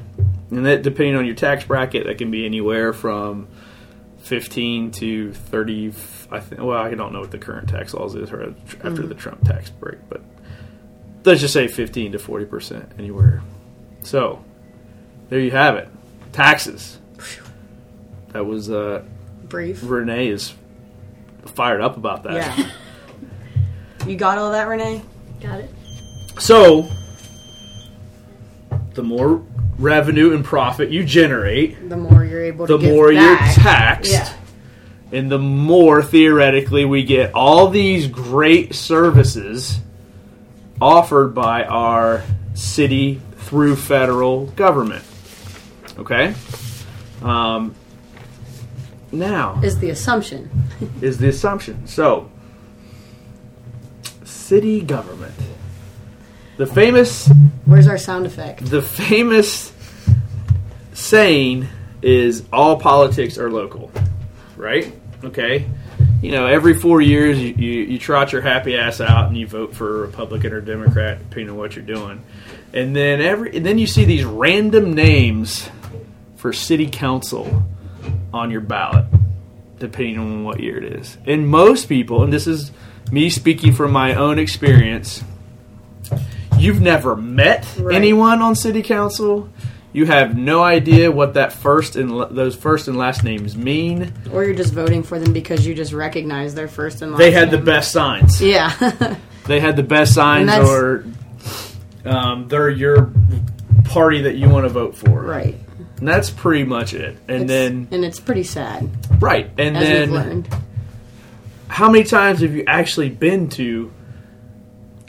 And 0.51 0.65
that, 0.65 0.81
depending 0.81 1.15
on 1.15 1.25
your 1.25 1.35
tax 1.35 1.63
bracket, 1.65 2.05
that 2.07 2.17
can 2.17 2.31
be 2.31 2.45
anywhere 2.45 2.91
from 2.93 3.47
15 4.19 4.91
to 4.91 5.33
30. 5.33 5.93
I 6.31 6.39
think. 6.41 6.61
Well, 6.61 6.77
I 6.77 6.93
don't 6.93 7.13
know 7.13 7.21
what 7.21 7.31
the 7.31 7.37
current 7.37 7.69
tax 7.69 7.93
laws 7.93 8.15
is 8.15 8.31
or 8.31 8.43
after 8.43 8.53
Mm-hmm. 8.89 9.07
the 9.07 9.15
Trump 9.15 9.45
tax 9.45 9.69
break, 9.69 9.99
but 10.09 10.21
let's 11.23 11.39
just 11.41 11.53
say 11.53 11.67
15 11.67 12.13
to 12.13 12.19
40 12.19 12.45
percent 12.45 12.91
anywhere. 12.97 13.41
So 14.03 14.43
there 15.29 15.39
you 15.39 15.51
have 15.51 15.75
it. 15.75 15.87
Taxes. 16.33 16.97
That 18.33 18.45
was 18.45 18.69
uh, 18.69 19.03
Brief. 19.43 19.79
Renee 19.83 20.27
is 20.29 20.53
fired 21.45 21.79
up 21.81 21.95
about 21.97 22.23
that. 22.23 22.57
Yeah. 22.57 22.69
you 24.07 24.15
got 24.17 24.37
all 24.37 24.51
that, 24.51 24.67
Renee? 24.67 25.01
Got 25.41 25.61
it. 25.61 25.69
So 26.39 26.89
the 28.93 29.03
more 29.03 29.43
revenue 29.77 30.33
and 30.33 30.43
profit 30.43 30.89
you 30.89 31.03
generate, 31.03 31.89
The 31.89 31.97
more 31.97 32.25
you're 32.25 32.43
able 32.43 32.67
to 32.67 32.77
the 32.77 32.87
more 32.89 33.11
you're 33.11 33.37
taxed. 33.37 34.11
Yeah. 34.11 34.33
And 35.11 35.31
the 35.31 35.39
more 35.39 36.01
theoretically 36.03 36.83
we 36.83 37.03
get 37.03 37.33
all 37.33 37.69
these 37.69 38.07
great 38.07 38.75
services 38.75 39.79
offered 40.81 41.33
by 41.33 41.63
our 41.63 42.23
city 42.53 43.21
through 43.37 43.75
federal 43.77 44.47
government. 44.47 45.05
Okay? 45.97 46.35
Um, 47.21 47.73
now 49.11 49.59
Is 49.63 49.79
the 49.79 49.89
assumption. 49.91 50.49
is 51.01 51.17
the 51.17 51.29
assumption. 51.29 51.87
So, 51.87 52.29
city 54.23 54.81
government. 54.81 55.33
The 56.57 56.65
famous 56.65 57.29
Where's 57.65 57.87
our 57.87 57.97
sound 57.97 58.25
effect? 58.25 58.65
the 58.65 58.81
famous 58.81 59.71
saying 60.93 61.67
is 62.01 62.43
all 62.51 62.79
politics 62.79 63.37
are 63.37 63.51
local, 63.51 63.91
right? 64.55 64.91
Okay. 65.23 65.67
you 66.21 66.31
know, 66.31 66.45
every 66.47 66.73
four 66.75 67.01
years 67.01 67.39
you, 67.39 67.49
you, 67.49 67.81
you 67.83 67.99
trot 67.99 68.31
your 68.31 68.41
happy 68.41 68.75
ass 68.77 69.01
out 69.01 69.27
and 69.27 69.37
you 69.37 69.47
vote 69.47 69.75
for 69.75 69.97
a 69.97 70.07
Republican 70.07 70.53
or 70.53 70.61
Democrat, 70.61 71.19
depending 71.19 71.49
on 71.51 71.57
what 71.57 71.75
you're 71.75 71.85
doing. 71.85 72.23
And 72.73 72.95
then 72.95 73.21
every 73.21 73.55
and 73.55 73.65
then 73.65 73.77
you 73.77 73.87
see 73.87 74.05
these 74.05 74.25
random 74.25 74.93
names 74.93 75.69
for 76.35 76.53
city 76.53 76.87
council 76.87 77.63
on 78.33 78.51
your 78.51 78.61
ballot, 78.61 79.05
depending 79.79 80.19
on 80.19 80.43
what 80.43 80.59
year 80.59 80.77
it 80.77 80.93
is. 80.99 81.17
And 81.25 81.47
most 81.47 81.87
people, 81.87 82.23
and 82.23 82.31
this 82.33 82.45
is 82.47 82.71
me 83.11 83.29
speaking 83.29 83.73
from 83.73 83.91
my 83.91 84.15
own 84.15 84.37
experience, 84.37 85.23
you've 86.57 86.81
never 86.81 87.15
met 87.15 87.65
Right. 87.79 87.95
anyone 87.95 88.41
on 88.41 88.55
city 88.55 88.81
council. 88.81 89.49
You 89.93 90.05
have 90.05 90.37
no 90.37 90.61
idea 90.63 91.11
what 91.11 91.33
that 91.35 91.53
first 91.53 91.95
and 91.95 92.11
la- 92.15 92.25
those 92.27 92.55
first 92.55 92.87
and 92.87 92.97
last 92.97 93.23
names 93.23 93.55
mean. 93.57 94.13
Or 94.31 94.43
you're 94.43 94.53
just 94.53 94.73
voting 94.73 95.01
for 95.01 95.17
them 95.17 95.33
because 95.33 95.65
you 95.65 95.73
just 95.73 95.93
recognize 95.93 96.53
their 96.53 96.67
first 96.67 97.01
and 97.01 97.11
last 97.13 97.19
They 97.23 97.31
had 97.31 97.49
the 97.51 97.57
best 97.57 97.91
signs. 97.91 98.41
Yeah. 98.41 98.71
They 99.45 99.59
had 99.59 99.75
the 99.77 99.83
best 99.83 100.13
signs, 100.13 100.51
or 100.51 101.05
um, 102.05 102.47
they're 102.49 102.69
your 102.69 103.11
party 103.85 104.23
that 104.23 104.35
you 104.35 104.49
want 104.49 104.65
to 104.65 104.69
vote 104.69 104.95
for. 104.95 105.21
right. 105.23 105.55
And 105.99 106.07
that's 106.07 106.29
pretty 106.29 106.63
much 106.63 106.93
it. 106.93 107.17
And 107.27 107.43
It's- 107.43 107.47
then 107.47 107.87
and 107.91 108.05
it's 108.05 108.19
pretty 108.19 108.43
sad 108.43 108.87
right, 109.19 109.49
and 109.57 109.75
then 109.75 110.11
learned. 110.11 110.47
how 111.69 111.89
many 111.89 112.03
times 112.03 112.41
have 112.41 112.53
you 112.53 112.65
actually 112.67 113.09
been 113.09 113.47
to 113.51 113.91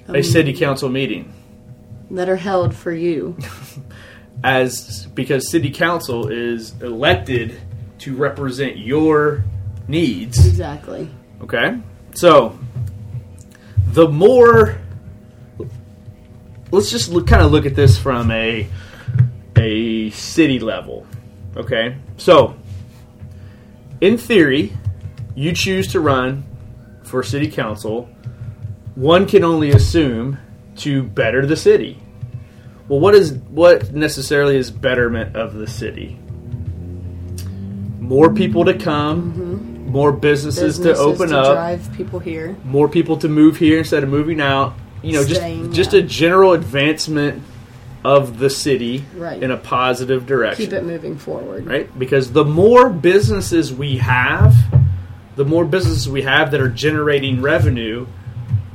a 0.08 0.18
Um, 0.18 0.22
city 0.22 0.54
council 0.54 0.88
meeting? 0.88 1.30
That 2.10 2.28
are 2.28 2.36
held 2.36 2.74
for 2.74 2.92
you. 2.92 3.36
As 4.44 5.06
because 5.14 5.50
city 5.50 5.70
council 5.70 6.28
is 6.28 6.80
elected 6.80 7.60
to 7.98 8.14
represent 8.14 8.78
your 8.78 9.44
needs. 9.88 10.46
Exactly. 10.46 11.10
Okay? 11.42 11.78
So, 12.14 12.58
the 13.88 14.08
more. 14.08 14.78
Let's 16.70 16.90
just 16.90 17.10
look, 17.10 17.26
kind 17.26 17.42
of 17.42 17.50
look 17.50 17.64
at 17.64 17.74
this 17.74 17.98
from 17.98 18.30
a, 18.30 18.68
a 19.56 20.10
city 20.10 20.58
level. 20.58 21.06
Okay? 21.56 21.96
So, 22.18 22.56
in 24.00 24.18
theory, 24.18 24.72
you 25.34 25.52
choose 25.52 25.88
to 25.92 26.00
run 26.00 26.44
for 27.04 27.22
city 27.22 27.50
council. 27.50 28.08
One 28.94 29.26
can 29.26 29.44
only 29.44 29.70
assume 29.70 30.38
to 30.78 31.02
better 31.02 31.44
the 31.46 31.56
city. 31.56 31.98
Well, 32.88 33.00
what 33.00 33.14
is 33.14 33.34
what 33.50 33.92
necessarily 33.92 34.56
is 34.56 34.70
betterment 34.70 35.36
of 35.36 35.54
the 35.54 35.66
city? 35.66 36.18
More 38.00 38.32
people 38.32 38.64
to 38.64 38.74
come, 38.74 39.32
mm-hmm. 39.32 39.90
more 39.90 40.12
businesses, 40.12 40.78
Businesses 40.78 40.98
to 40.98 41.04
open 41.04 41.28
to 41.28 41.38
up, 41.38 41.54
drive 41.54 41.92
people 41.96 42.18
here. 42.18 42.56
more 42.64 42.88
people 42.88 43.18
to 43.18 43.28
move 43.28 43.58
here 43.58 43.78
instead 43.78 44.02
of 44.02 44.08
moving 44.08 44.40
out. 44.40 44.74
You 45.02 45.12
know, 45.14 45.22
Staying, 45.22 45.64
just 45.66 45.76
just 45.76 45.92
yeah. 45.92 46.00
a 46.00 46.02
general 46.02 46.52
advancement 46.54 47.42
of 48.04 48.38
the 48.38 48.48
city 48.48 49.04
Right. 49.16 49.42
in 49.42 49.50
a 49.50 49.56
positive 49.56 50.24
direction. 50.26 50.64
Keep 50.66 50.72
it 50.72 50.84
moving 50.84 51.18
forward. 51.18 51.66
right? 51.66 51.98
Because 51.98 52.32
the 52.32 52.44
more 52.44 52.88
businesses 52.88 53.72
we 53.72 53.98
have, 53.98 54.54
the 55.36 55.44
more 55.44 55.64
businesses 55.64 56.08
we 56.08 56.22
have 56.22 56.50
that 56.52 56.60
are 56.60 56.68
generating 56.68 57.42
revenue, 57.42 58.06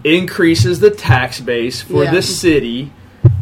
increases 0.03 0.79
the 0.79 0.89
tax 0.91 1.39
base 1.39 1.81
for 1.81 2.03
Yeah. 2.03 2.11
the 2.11 2.21
city. 2.21 2.91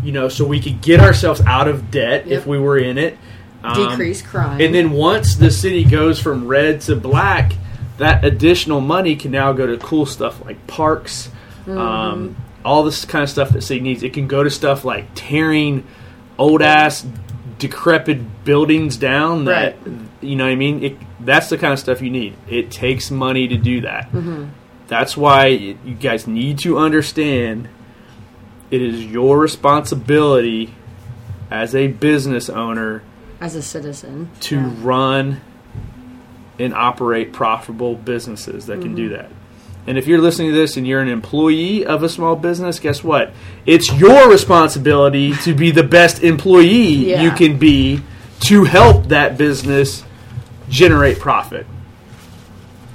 You 0.04 0.12
know, 0.12 0.30
so 0.30 0.46
we 0.46 0.60
could 0.60 0.82
get 0.82 1.00
ourselves 1.00 1.42
out 1.46 1.68
of 1.68 1.92
debt 1.92 2.28
Yep. 2.28 2.40
if 2.40 2.48
we 2.48 2.58
were 2.60 2.78
in 2.78 2.98
it. 2.98 3.18
Um, 3.64 3.90
Decrease 3.90 4.22
crime. 4.24 4.60
and 4.60 4.74
then 4.74 4.92
once 4.92 5.36
the 5.36 5.52
city 5.52 5.84
goes 5.84 6.20
from 6.20 6.48
red 6.48 6.82
to 6.82 6.96
black, 6.96 7.54
that 7.98 8.26
additional 8.26 8.82
money 8.82 9.16
can 9.16 9.30
now 9.32 9.54
go 9.54 9.68
to 9.68 9.78
cool 9.78 10.06
stuff 10.08 10.44
like 10.44 10.66
parks, 10.68 11.30
Mm-hmm. 11.68 11.78
um, 11.78 12.36
all 12.66 12.84
this 12.84 13.06
kind 13.06 13.22
of 13.24 13.30
stuff 13.30 13.50
that 13.52 13.62
city 13.62 13.80
needs. 13.82 14.02
It 14.02 14.14
can 14.14 14.26
go 14.28 14.44
to 14.44 14.50
stuff 14.50 14.84
like 14.84 15.06
tearing 15.14 15.84
old 16.40 16.64
ass, 16.64 17.06
decrepit 17.60 18.44
buildings 18.44 18.98
down. 18.98 19.46
That 19.46 19.76
Right. 19.86 19.98
you 20.22 20.36
know 20.36 20.46
what 20.46 20.52
I 20.52 20.56
mean. 20.56 20.84
It, 20.84 20.98
that's 21.20 21.50
the 21.50 21.58
kind 21.60 21.74
of 21.74 21.78
stuff 21.80 22.02
you 22.02 22.10
need. 22.10 22.34
It 22.50 22.72
takes 22.72 23.12
money 23.12 23.48
to 23.48 23.58
do 23.58 23.82
that. 23.82 24.12
Mm-hmm. 24.12 24.46
That's 24.92 25.16
why 25.16 25.46
you 25.48 25.76
guys 26.02 26.28
need 26.28 26.60
to 26.60 26.78
understand. 26.78 27.70
It 28.70 28.82
is 28.82 29.06
your 29.06 29.40
responsibility 29.40 30.74
as 31.50 31.74
a 31.74 31.88
business 31.88 32.50
owner 32.50 33.02
as 33.40 33.56
a 33.56 33.62
citizen. 33.62 34.30
to 34.42 34.58
Yeah. 34.58 34.70
run 34.82 35.42
and 36.60 36.74
operate 36.74 37.32
profitable 37.32 37.96
businesses 37.96 38.66
that 38.66 38.74
Mm-hmm. 38.74 38.82
can 38.84 38.96
do 38.96 39.10
that. 39.10 39.32
And 39.88 39.98
if 39.98 40.08
you're 40.08 40.20
listening 40.20 40.50
to 40.52 40.56
this 40.58 40.76
and 40.76 40.86
you're 40.86 41.00
an 41.00 41.08
employee 41.08 41.86
of 41.86 42.04
a 42.04 42.10
small 42.10 42.36
business, 42.36 42.78
guess 42.78 43.02
what? 43.02 43.32
It's 43.66 43.94
your 43.94 44.30
responsibility 44.30 45.34
to 45.44 45.54
be 45.54 45.72
the 45.72 45.84
best 45.84 46.22
employee 46.22 47.12
Yeah. 47.12 47.24
you 47.24 47.32
can 47.32 47.58
be 47.58 48.02
to 48.42 48.66
help 48.66 49.08
that 49.08 49.38
business 49.38 50.04
generate 50.70 51.18
profit. 51.18 51.66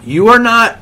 You 0.05 0.29
are 0.29 0.39
not 0.39 0.79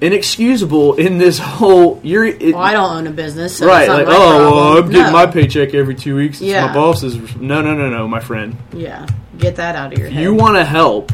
inexcusable 0.00 0.94
in 0.94 1.18
this 1.18 1.38
whole 1.38 2.00
you're 2.04 2.24
it, 2.24 2.54
Well, 2.54 2.58
I 2.62 2.72
don't 2.72 2.96
own 2.98 3.06
a 3.08 3.10
business, 3.10 3.56
so 3.58 3.66
right 3.66 3.88
like 3.88 4.06
oh 4.08 4.52
well 4.52 4.78
i'm 4.78 4.88
getting 4.90 5.06
No. 5.06 5.12
my 5.12 5.26
paycheck 5.26 5.74
every 5.74 5.94
two 5.96 6.14
weeks 6.14 6.40
Yeah. 6.40 6.66
my 6.68 6.74
boss's 6.74 7.16
no 7.36 7.60
no 7.62 7.74
no 7.74 7.90
no 7.90 8.06
my 8.06 8.20
friend 8.20 8.56
Yeah, 8.72 9.06
get 9.38 9.56
that 9.56 9.74
out 9.74 9.92
of 9.92 9.98
your 9.98 10.08
head. 10.08 10.22
you 10.22 10.34
want 10.34 10.56
to 10.56 10.64
help 10.64 11.10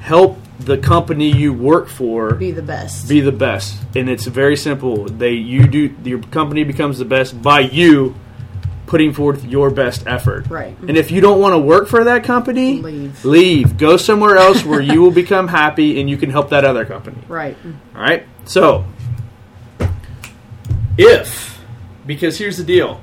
help 0.00 0.38
the 0.60 0.78
company 0.78 1.30
you 1.30 1.52
work 1.52 1.88
for 1.88 2.34
be 2.34 2.50
the 2.50 2.62
best. 2.62 3.08
be 3.08 3.20
the 3.20 3.32
best 3.32 3.76
and 3.94 4.08
it's 4.08 4.26
very 4.26 4.56
simple 4.56 5.04
they 5.04 5.32
you 5.32 5.66
do 5.66 5.94
your 6.04 6.20
company 6.20 6.64
becomes 6.64 6.98
the 6.98 7.04
best 7.04 7.40
by 7.42 7.60
you 7.60 8.14
putting 8.88 9.12
forth 9.12 9.44
your 9.44 9.70
best 9.70 10.04
effort 10.06 10.48
Right. 10.48 10.76
and 10.80 10.96
if 10.96 11.10
you 11.10 11.20
don't 11.20 11.40
want 11.40 11.52
to 11.54 11.58
work 11.58 11.86
for 11.88 12.02
that 12.04 12.24
company 12.24 12.80
Leave. 12.80 13.24
leave 13.24 13.76
go 13.78 13.96
somewhere 13.96 14.36
else 14.36 14.64
where 14.64 14.80
you 14.80 15.00
will 15.02 15.10
become 15.24 15.46
happy 15.48 16.00
and 16.00 16.08
you 16.10 16.16
can 16.16 16.30
help 16.30 16.48
that 16.50 16.64
other 16.64 16.84
company 16.84 17.18
right. 17.28 17.56
all 17.94 18.00
right. 18.00 18.26
So, 18.46 18.86
if 20.96 21.60
because 22.06 22.38
here's 22.38 22.56
the 22.56 22.64
deal, 22.64 23.00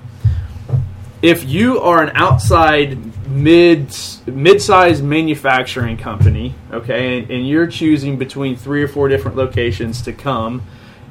if 1.22 1.44
you 1.46 1.80
are 1.80 2.02
an 2.04 2.12
outside 2.16 2.98
mid 3.30 3.96
mid-sized 4.26 5.04
manufacturing 5.04 5.98
company, 5.98 6.56
okay, 6.72 7.20
and, 7.20 7.30
and 7.32 7.48
you're 7.48 7.68
choosing 7.68 8.18
between 8.18 8.56
three 8.56 8.82
or 8.84 8.88
four 8.88 9.08
different 9.08 9.38
locations 9.38 10.02
to 10.04 10.14
come 10.14 10.64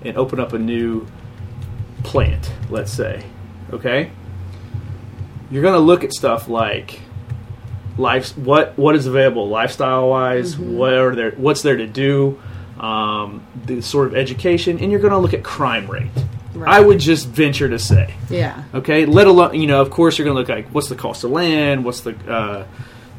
and 0.02 0.16
open 0.16 0.40
up 0.40 0.52
a 0.52 0.58
new 0.58 1.06
plant, 2.02 2.52
let's 2.70 2.92
say, 2.92 3.24
okay, 3.72 4.10
you're 5.54 5.62
going 5.62 5.74
to 5.74 5.78
look 5.80 6.02
at 6.04 6.12
stuff 6.12 6.48
like 6.48 7.00
life 7.96 8.36
what 8.36 8.76
what 8.76 8.96
is 8.96 9.06
available 9.06 9.48
lifestyle 9.48 10.08
wise 10.10 10.58
what 10.58 10.92
are 10.92 11.14
there 11.14 11.30
what's 11.32 11.62
there 11.62 11.76
to 11.76 11.86
do 11.86 12.40
um, 12.80 13.46
the 13.66 13.80
sort 13.80 14.08
of 14.08 14.16
education 14.16 14.78
and 14.80 14.90
you're 14.90 15.00
going 15.00 15.12
to 15.12 15.18
look 15.18 15.32
at 15.34 15.42
crime 15.44 15.86
rate 15.86 16.10
Right. 16.54 16.70
i 16.72 16.80
would 16.80 17.00
just 17.00 17.26
venture 17.28 17.68
to 17.68 17.78
say 17.80 18.14
Yeah. 18.30 18.62
okay 18.74 19.06
let 19.06 19.26
alone 19.26 19.54
you 19.60 19.66
know 19.66 19.80
of 19.80 19.90
course 19.90 20.18
you're 20.18 20.24
going 20.24 20.36
to 20.36 20.40
look 20.40 20.48
like 20.48 20.68
what's 20.72 20.88
the 20.88 20.94
cost 20.96 21.24
of 21.24 21.30
land 21.32 21.84
what's 21.84 22.00
the 22.02 22.14
uh, 22.30 22.64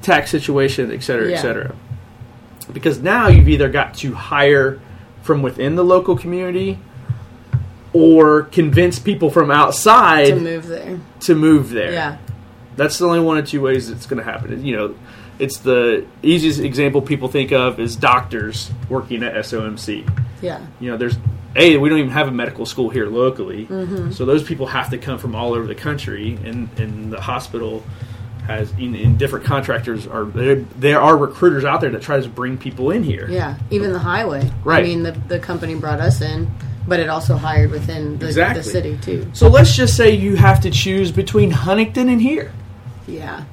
tax 0.02 0.30
situation 0.32 0.92
et 0.92 1.04
cetera 1.04 1.30
Yeah. 1.30 1.38
et 1.38 1.42
cetera 1.42 1.76
because 2.74 3.00
now 3.02 3.28
you've 3.28 3.50
either 3.50 3.68
got 3.70 3.94
to 3.96 4.14
hire 4.14 4.80
from 5.22 5.42
within 5.42 5.76
the 5.76 5.84
local 5.84 6.18
community 6.18 6.80
or 7.94 8.44
convince 8.44 9.00
people 9.00 9.30
from 9.30 9.52
outside 9.52 10.28
To 10.28 10.36
move 10.40 10.68
there. 10.68 11.00
to 11.22 11.36
move 11.36 11.70
there 11.72 11.92
Yeah. 11.94 12.18
That's 12.76 12.98
the 12.98 13.06
only 13.06 13.20
one 13.20 13.38
or 13.38 13.42
two 13.42 13.62
ways 13.62 13.90
it's 13.90 14.06
going 14.06 14.24
to 14.24 14.30
happen. 14.30 14.66
You 14.66 14.76
know, 14.76 14.96
it's 15.40 15.60
the 15.60 16.06
easiest 16.24 16.60
example 16.60 17.02
people 17.02 17.28
think 17.28 17.52
of 17.52 17.80
is 17.80 17.96
doctors 17.96 18.72
working 18.90 19.24
at 19.24 19.34
SOMC. 19.36 20.10
Yeah. 20.42 20.66
You 20.80 20.92
know, 20.92 20.98
there's 20.98 21.18
a 21.56 21.78
we 21.78 21.90
don't 21.90 22.00
even 22.00 22.12
have 22.12 22.28
a 22.28 22.32
medical 22.32 22.66
school 22.66 22.90
here 22.90 23.08
locally, 23.08 23.66
mm-hmm. 23.66 24.12
so 24.12 24.26
those 24.26 24.44
people 24.44 24.68
have 24.68 24.90
to 24.90 24.98
come 24.98 25.18
from 25.18 25.36
all 25.36 25.54
over 25.54 25.66
the 25.68 25.76
country, 25.76 26.38
and 26.44 26.70
and 26.80 27.12
the 27.12 27.22
hospital 27.22 27.84
has 28.46 28.72
in, 28.74 28.94
in 28.94 29.18
different 29.18 29.46
contractors 29.46 30.06
are 30.06 30.26
there. 30.26 30.56
There 30.56 31.02
are 31.02 31.18
recruiters 31.18 31.66
out 31.66 31.82
there 31.82 31.90
that 31.92 32.02
try 32.02 32.20
to 32.20 32.30
bring 32.30 32.58
people 32.58 32.92
in 32.92 33.04
here. 33.04 33.28
Yeah. 33.30 33.58
Even 33.72 33.94
the 33.94 34.00
highway. 34.00 34.52
Right. 34.64 34.84
I 34.84 34.88
mean, 34.88 35.04
the 35.04 35.12
the 35.12 35.40
company 35.40 35.76
brought 35.76 36.00
us 36.02 36.22
in, 36.22 36.52
but 36.88 37.00
it 37.00 37.10
also 37.10 37.38
hired 37.38 37.72
within 37.72 38.20
the, 38.20 38.28
Exactly. 38.28 38.62
the 38.62 38.70
city 38.70 38.98
too. 39.02 39.30
So 39.34 39.48
let's 39.48 39.76
just 39.76 39.96
say 39.96 40.14
you 40.14 40.36
have 40.36 40.62
to 40.62 40.72
choose 40.72 41.12
between 41.12 41.52
Huntington 41.52 42.10
and 42.10 42.22
here. 42.22 42.52
Yeah. 43.08 43.44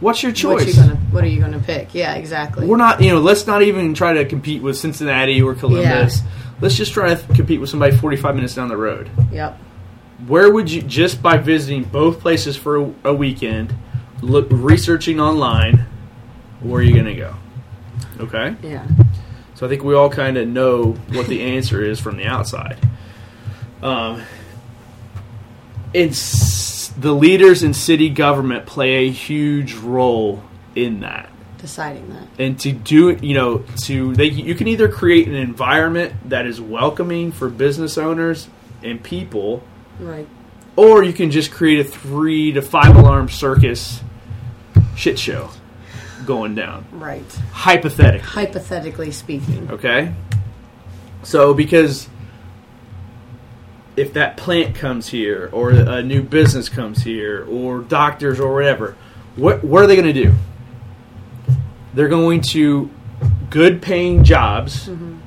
What's 0.00 0.22
your 0.22 0.32
choice? 0.32 0.60
What 0.60 0.66
you 0.66 0.74
gonna 0.74 0.96
What 1.10 1.24
are 1.24 1.28
you 1.28 1.40
gonna 1.40 1.60
pick? 1.60 1.94
Yeah. 1.94 2.14
Exactly. 2.14 2.66
We're 2.66 2.76
not, 2.76 3.02
you 3.02 3.10
know, 3.10 3.20
let's 3.20 3.46
not 3.46 3.62
even 3.62 3.94
try 3.94 4.14
to 4.14 4.24
compete 4.24 4.62
with 4.62 4.76
Cincinnati 4.76 5.40
or 5.40 5.54
Columbus. 5.54 6.20
Let's 6.60 6.76
just 6.76 6.92
try 6.92 7.14
to 7.14 7.34
compete 7.34 7.60
with 7.60 7.68
somebody 7.68 7.96
45 7.96 8.34
minutes 8.36 8.54
down 8.54 8.68
the 8.68 8.76
road. 8.76 9.10
Yep. 9.32 9.58
Where 10.26 10.50
would 10.50 10.70
you, 10.70 10.82
just 10.82 11.22
by 11.22 11.36
visiting 11.36 11.84
both 11.84 12.20
places 12.20 12.56
for 12.56 12.76
a, 12.76 12.94
a 13.04 13.14
weekend, 13.14 13.74
look 14.22 14.46
researching 14.50 15.20
online, 15.20 15.86
where 16.60 16.80
are 16.80 16.82
you 16.82 16.94
going 16.94 17.04
to 17.06 17.14
go? 17.14 17.34
Okay? 18.20 18.56
Yeah. 18.62 18.86
So 19.54 19.66
I 19.66 19.68
think 19.68 19.84
we 19.84 19.94
all 19.94 20.08
kind 20.08 20.36
of 20.36 20.48
know 20.48 20.92
what 21.10 21.26
the 21.26 21.42
answer 21.42 21.84
is 21.84 22.00
from 22.00 22.16
the 22.16 22.26
outside. 22.26 22.78
Um, 23.82 24.22
it's 25.92 26.18
the 26.96 27.12
leaders 27.12 27.62
in 27.62 27.74
city 27.74 28.08
government 28.08 28.66
play 28.66 29.06
a 29.06 29.10
huge 29.10 29.74
role 29.74 30.42
in 30.74 31.00
that 31.00 31.28
Deciding 31.58 32.08
that. 32.10 32.28
and 32.38 32.58
to 32.60 32.72
do 32.72 33.08
it, 33.08 33.24
you 33.24 33.34
know, 33.34 33.58
to 33.84 34.14
they 34.14 34.26
you 34.26 34.54
can 34.54 34.68
either 34.68 34.88
create 34.88 35.26
an 35.28 35.34
environment 35.34 36.12
that 36.28 36.46
is 36.46 36.60
welcoming 36.60 37.32
for 37.32 37.48
business 37.48 37.96
owners 37.98 38.48
and 38.82 39.02
people, 39.02 39.62
Right. 39.98 40.28
or 40.76 41.02
you 41.02 41.12
can 41.12 41.30
just 41.30 41.50
create 41.50 41.80
a 41.80 41.84
three 41.84 42.52
to 42.52 42.60
five 42.62 42.94
alarm 42.96 43.28
circus 43.28 44.00
shit 44.94 45.18
show 45.18 45.50
going 46.26 46.54
down. 46.54 46.84
Right. 46.92 47.24
Hypothetically, 47.52 48.20
Hypothetically 48.28 49.10
speaking. 49.10 49.68
okay. 49.70 50.12
So 51.22 51.54
because 51.54 52.08
if 53.96 54.12
that 54.14 54.36
plant 54.36 54.74
comes 54.74 55.08
here, 55.08 55.48
or 55.52 55.70
a 55.70 56.02
new 56.02 56.22
business 56.22 56.68
comes 56.68 57.02
here, 57.02 57.46
or 57.48 57.80
doctors 57.80 58.40
or 58.40 58.52
whatever, 58.54 58.96
what 59.36 59.64
what 59.64 59.82
are 59.82 59.86
they 59.86 59.96
going 59.96 60.12
to 60.12 60.24
do? 60.24 60.34
They're 61.94 62.08
going 62.08 62.40
to 62.52 62.90
good 63.50 63.80
paying 63.80 64.24
jobs 64.24 64.88
mm-hmm. 64.88 65.18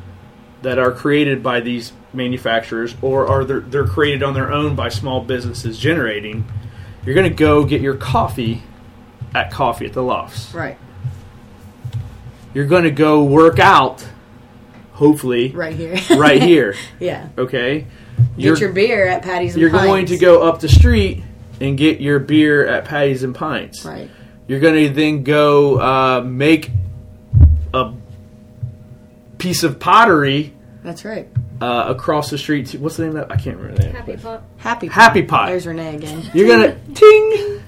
that 0.62 0.78
are 0.78 0.92
created 0.92 1.42
by 1.42 1.62
these 1.62 1.94
manufacturers, 2.14 2.96
or 3.02 3.28
are 3.28 3.46
they're, 3.46 3.60
they're 3.62 3.88
created 3.88 4.24
on 4.24 4.34
their 4.34 4.52
own 4.52 4.76
by 4.76 4.90
small 4.90 5.22
businesses 5.24 5.80
generating. 5.80 6.46
You're 7.06 7.16
going 7.16 7.30
to 7.30 7.36
go 7.36 7.64
get 7.64 7.80
your 7.80 7.96
coffee 7.96 8.64
at 9.34 9.52
Coffee 9.52 9.86
at 9.86 9.94
the 9.94 10.04
Lofts. 10.04 10.54
Right. 10.54 10.78
You're 12.54 12.66
going 12.66 12.84
to 12.84 12.92
go 12.92 13.24
work 13.24 13.60
out, 13.60 14.06
hopefully, 14.94 15.52
Right 15.52 15.76
here. 15.76 15.98
right 16.18 16.42
here. 16.42 16.76
yeah. 17.00 17.30
Okay, 17.38 17.86
Get 18.38 18.60
your 18.60 18.72
beer 18.72 19.08
at 19.08 19.24
Patty's 19.24 19.54
and 19.54 19.62
you're 19.62 19.70
going 19.70 20.06
to 20.08 20.18
go 20.18 20.48
up 20.48 20.60
the 20.60 20.70
street 20.70 21.24
and 21.60 21.78
get 21.78 22.00
your 22.02 22.20
beer 22.20 22.66
at 22.68 22.86
Patty's 22.86 23.24
and 23.24 23.34
Pints. 23.34 23.84
Right. 23.84 24.10
You're 24.48 24.60
going 24.60 24.88
to 24.88 24.94
then 24.94 25.24
go 25.24 25.80
uh, 25.80 26.22
make 26.22 26.72
a 27.74 27.94
piece 29.38 29.64
of 29.64 29.80
pottery 29.80 30.54
That's 30.84 31.04
right. 31.06 31.28
uh, 31.62 31.86
across 31.88 32.30
the 32.30 32.38
street. 32.38 32.68
To, 32.68 32.78
what's 32.80 32.98
the 32.98 33.04
name 33.08 33.18
of 33.18 33.28
that? 33.28 33.36
I 33.36 33.40
can't 33.40 33.58
remember 33.58 33.78
the 33.82 33.88
name. 33.88 33.96
Happy 33.96 34.12
but- 34.14 34.22
Pot. 34.22 34.44
Happy 34.58 34.88
Happy 34.88 35.24
Pot. 35.24 35.50
There's 35.50 35.68
Renee 35.68 35.96
again. 35.96 36.30
You're 36.34 36.48
gonna 36.48 36.78
ting. 36.94 37.64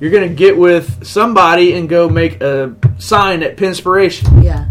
You're 0.00 0.10
gonna 0.10 0.28
get 0.28 0.56
with 0.56 1.04
somebody 1.06 1.74
and 1.74 1.88
go 1.88 2.08
make 2.08 2.40
a 2.40 2.74
sign 2.98 3.42
at 3.42 3.56
Pinspiration. 3.56 4.44
Yeah. 4.44 4.68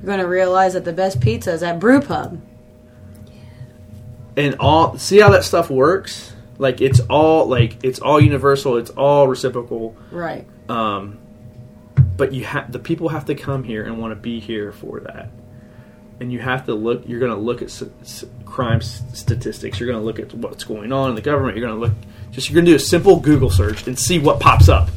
You're 0.00 0.06
going 0.06 0.20
to 0.20 0.26
realize 0.28 0.74
that 0.74 0.84
the 0.84 0.92
best 0.92 1.20
pizza 1.20 1.52
is 1.52 1.62
at 1.64 1.80
Brew 1.80 2.00
Pub. 2.00 2.40
And 4.38 4.54
all 4.60 4.96
see 4.96 5.18
how 5.20 5.30
that 5.30 5.44
stuff 5.44 5.68
works 5.68 6.32
like 6.58 6.80
it's 6.80 7.00
all 7.10 7.46
like 7.46 7.76
it's 7.84 7.98
all 7.98 8.18
universal 8.20 8.76
it's 8.78 8.90
all 8.90 9.28
reciprocal 9.28 9.94
Right. 10.10 10.46
um 10.70 11.18
but 12.16 12.32
you 12.32 12.44
have 12.44 12.72
the 12.72 12.78
people 12.78 13.08
have 13.10 13.26
to 13.26 13.34
come 13.34 13.62
here 13.64 13.84
and 13.84 13.98
want 14.00 14.12
to 14.12 14.16
be 14.16 14.40
here 14.40 14.72
for 14.72 15.00
that 15.00 15.30
and 16.20 16.32
you 16.32 16.38
have 16.38 16.66
to 16.66 16.74
look 16.74 17.06
you're 17.06 17.20
going 17.20 17.32
to 17.32 17.38
look 17.38 17.62
at 17.62 17.68
s- 17.68 17.82
s- 18.02 18.24
crime 18.44 18.78
s- 18.78 19.02
statistics 19.12 19.78
you're 19.78 19.88
going 19.88 19.98
to 20.00 20.04
look 20.04 20.18
at 20.18 20.32
what's 20.34 20.64
going 20.64 20.92
on 20.92 21.10
in 21.10 21.14
the 21.16 21.22
government 21.22 21.56
you're 21.56 21.66
going 21.66 21.78
to 21.80 21.86
look 21.86 21.96
just 22.30 22.48
you're 22.48 22.54
going 22.54 22.64
to 22.64 22.72
do 22.72 22.76
a 22.76 22.80
simple 22.80 23.18
google 23.20 23.50
search 23.50 23.86
and 23.86 23.98
see 23.98 24.18
what 24.18 24.40
pops 24.40 24.68
up 24.68 24.88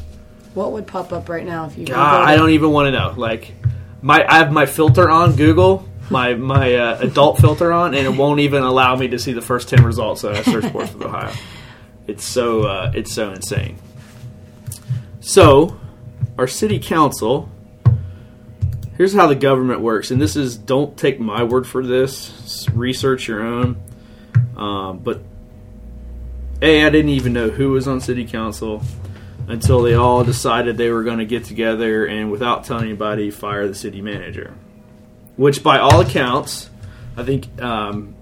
What 0.54 0.72
would 0.72 0.86
pop 0.86 1.12
up 1.12 1.28
right 1.28 1.44
now 1.46 1.66
if 1.66 1.78
you 1.78 1.86
God, 1.86 2.28
I 2.28 2.36
don't 2.36 2.50
even 2.50 2.70
want 2.72 2.86
to 2.88 2.92
know. 2.92 3.14
Like, 3.16 3.54
my 4.02 4.22
I 4.28 4.38
have 4.38 4.52
my 4.52 4.66
filter 4.66 5.08
on 5.08 5.34
Google, 5.36 5.88
my 6.10 6.34
my 6.34 6.74
uh, 6.74 6.98
adult 7.00 7.38
filter 7.38 7.72
on, 7.72 7.94
and 7.94 8.06
it 8.06 8.16
won't 8.16 8.40
even 8.40 8.62
allow 8.62 8.96
me 8.96 9.08
to 9.08 9.18
see 9.18 9.32
the 9.32 9.42
first 9.42 9.68
ten 9.68 9.84
results 9.84 10.22
that 10.22 10.34
I 10.36 10.42
search 10.42 10.70
for 10.72 10.86
from 10.86 11.02
Ohio. 11.04 11.32
It's 12.06 12.24
so 12.24 12.62
uh, 12.62 12.92
it's 12.94 13.12
so 13.12 13.32
insane. 13.32 13.78
So, 15.20 15.78
our 16.38 16.48
city 16.48 16.78
council. 16.78 17.48
Here's 18.96 19.14
how 19.14 19.26
the 19.26 19.34
government 19.34 19.80
works, 19.80 20.10
and 20.10 20.20
this 20.20 20.36
is 20.36 20.56
don't 20.56 20.96
take 20.96 21.18
my 21.18 21.44
word 21.44 21.66
for 21.66 21.84
this. 21.84 22.68
Research 22.70 23.26
your 23.26 23.42
own. 23.42 23.80
Um, 24.56 24.98
but 24.98 25.22
a, 26.60 26.84
I 26.84 26.90
didn't 26.90 27.10
even 27.10 27.32
know 27.32 27.48
who 27.48 27.70
was 27.70 27.88
on 27.88 28.00
city 28.00 28.26
council 28.26 28.82
until 29.48 29.82
they 29.82 29.94
all 29.94 30.22
decided 30.22 30.76
they 30.76 30.90
were 30.90 31.02
going 31.02 31.18
to 31.18 31.24
get 31.24 31.44
together 31.44 32.06
and, 32.06 32.30
without 32.30 32.64
telling 32.64 32.84
anybody, 32.84 33.30
fire 33.30 33.66
the 33.66 33.74
city 33.74 34.00
manager. 34.00 34.54
Which, 35.36 35.62
by 35.62 35.78
all 35.78 36.00
accounts, 36.00 36.68
I 37.16 37.22
think 37.24 37.60
um, 37.60 38.14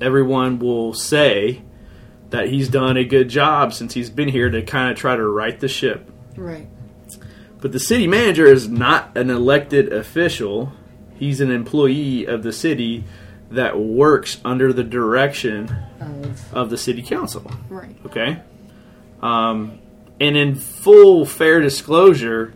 everyone 0.00 0.58
will 0.58 0.94
say 0.94 1.62
that 2.30 2.48
he's 2.48 2.68
done 2.68 2.96
a 2.96 3.04
good 3.04 3.28
job 3.28 3.72
since 3.72 3.94
he's 3.94 4.10
been 4.10 4.28
here 4.28 4.50
to 4.50 4.62
kind 4.62 4.90
of 4.90 4.96
try 4.98 5.16
to 5.16 5.26
right 5.26 5.58
the 5.58 5.68
ship. 5.68 6.10
Right. 6.36 6.68
But 7.60 7.72
the 7.72 7.80
city 7.80 8.06
manager 8.06 8.46
is 8.46 8.68
not 8.68 9.16
an 9.16 9.30
elected 9.30 9.92
official. 9.92 10.72
He's 11.18 11.40
an 11.40 11.50
employee 11.50 12.26
of 12.26 12.42
the 12.42 12.52
city 12.52 13.04
that 13.50 13.78
works 13.78 14.38
under 14.44 14.72
the 14.72 14.84
direction 14.84 15.74
Of, 16.00 16.54
of 16.54 16.70
the 16.70 16.76
city 16.76 17.02
council. 17.02 17.50
right. 17.68 17.96
Okay. 18.06 18.40
Um, 19.22 19.78
and 20.20 20.36
in 20.36 20.54
full 20.56 21.24
fair 21.24 21.60
disclosure, 21.60 22.52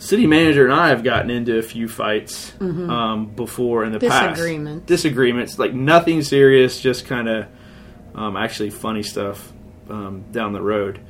city 0.00 0.26
manager 0.26 0.64
and 0.64 0.72
I 0.72 0.88
have 0.88 1.04
gotten 1.04 1.30
into 1.30 1.58
a 1.58 1.62
few 1.62 1.86
fights 1.86 2.52
um, 2.58 3.32
before 3.36 3.84
in 3.84 3.92
the 3.92 4.00
past. 4.00 4.36
Disagreements. 4.36 4.86
Disagreements, 4.86 5.58
like 5.58 5.74
nothing 5.74 6.22
serious, 6.22 6.80
just 6.80 7.06
kind 7.06 7.28
of 7.28 7.46
um, 8.14 8.36
actually 8.36 8.70
funny 8.70 9.02
stuff 9.02 9.52
um, 9.90 10.24
down 10.32 10.52
the 10.52 10.62
road. 10.62 11.00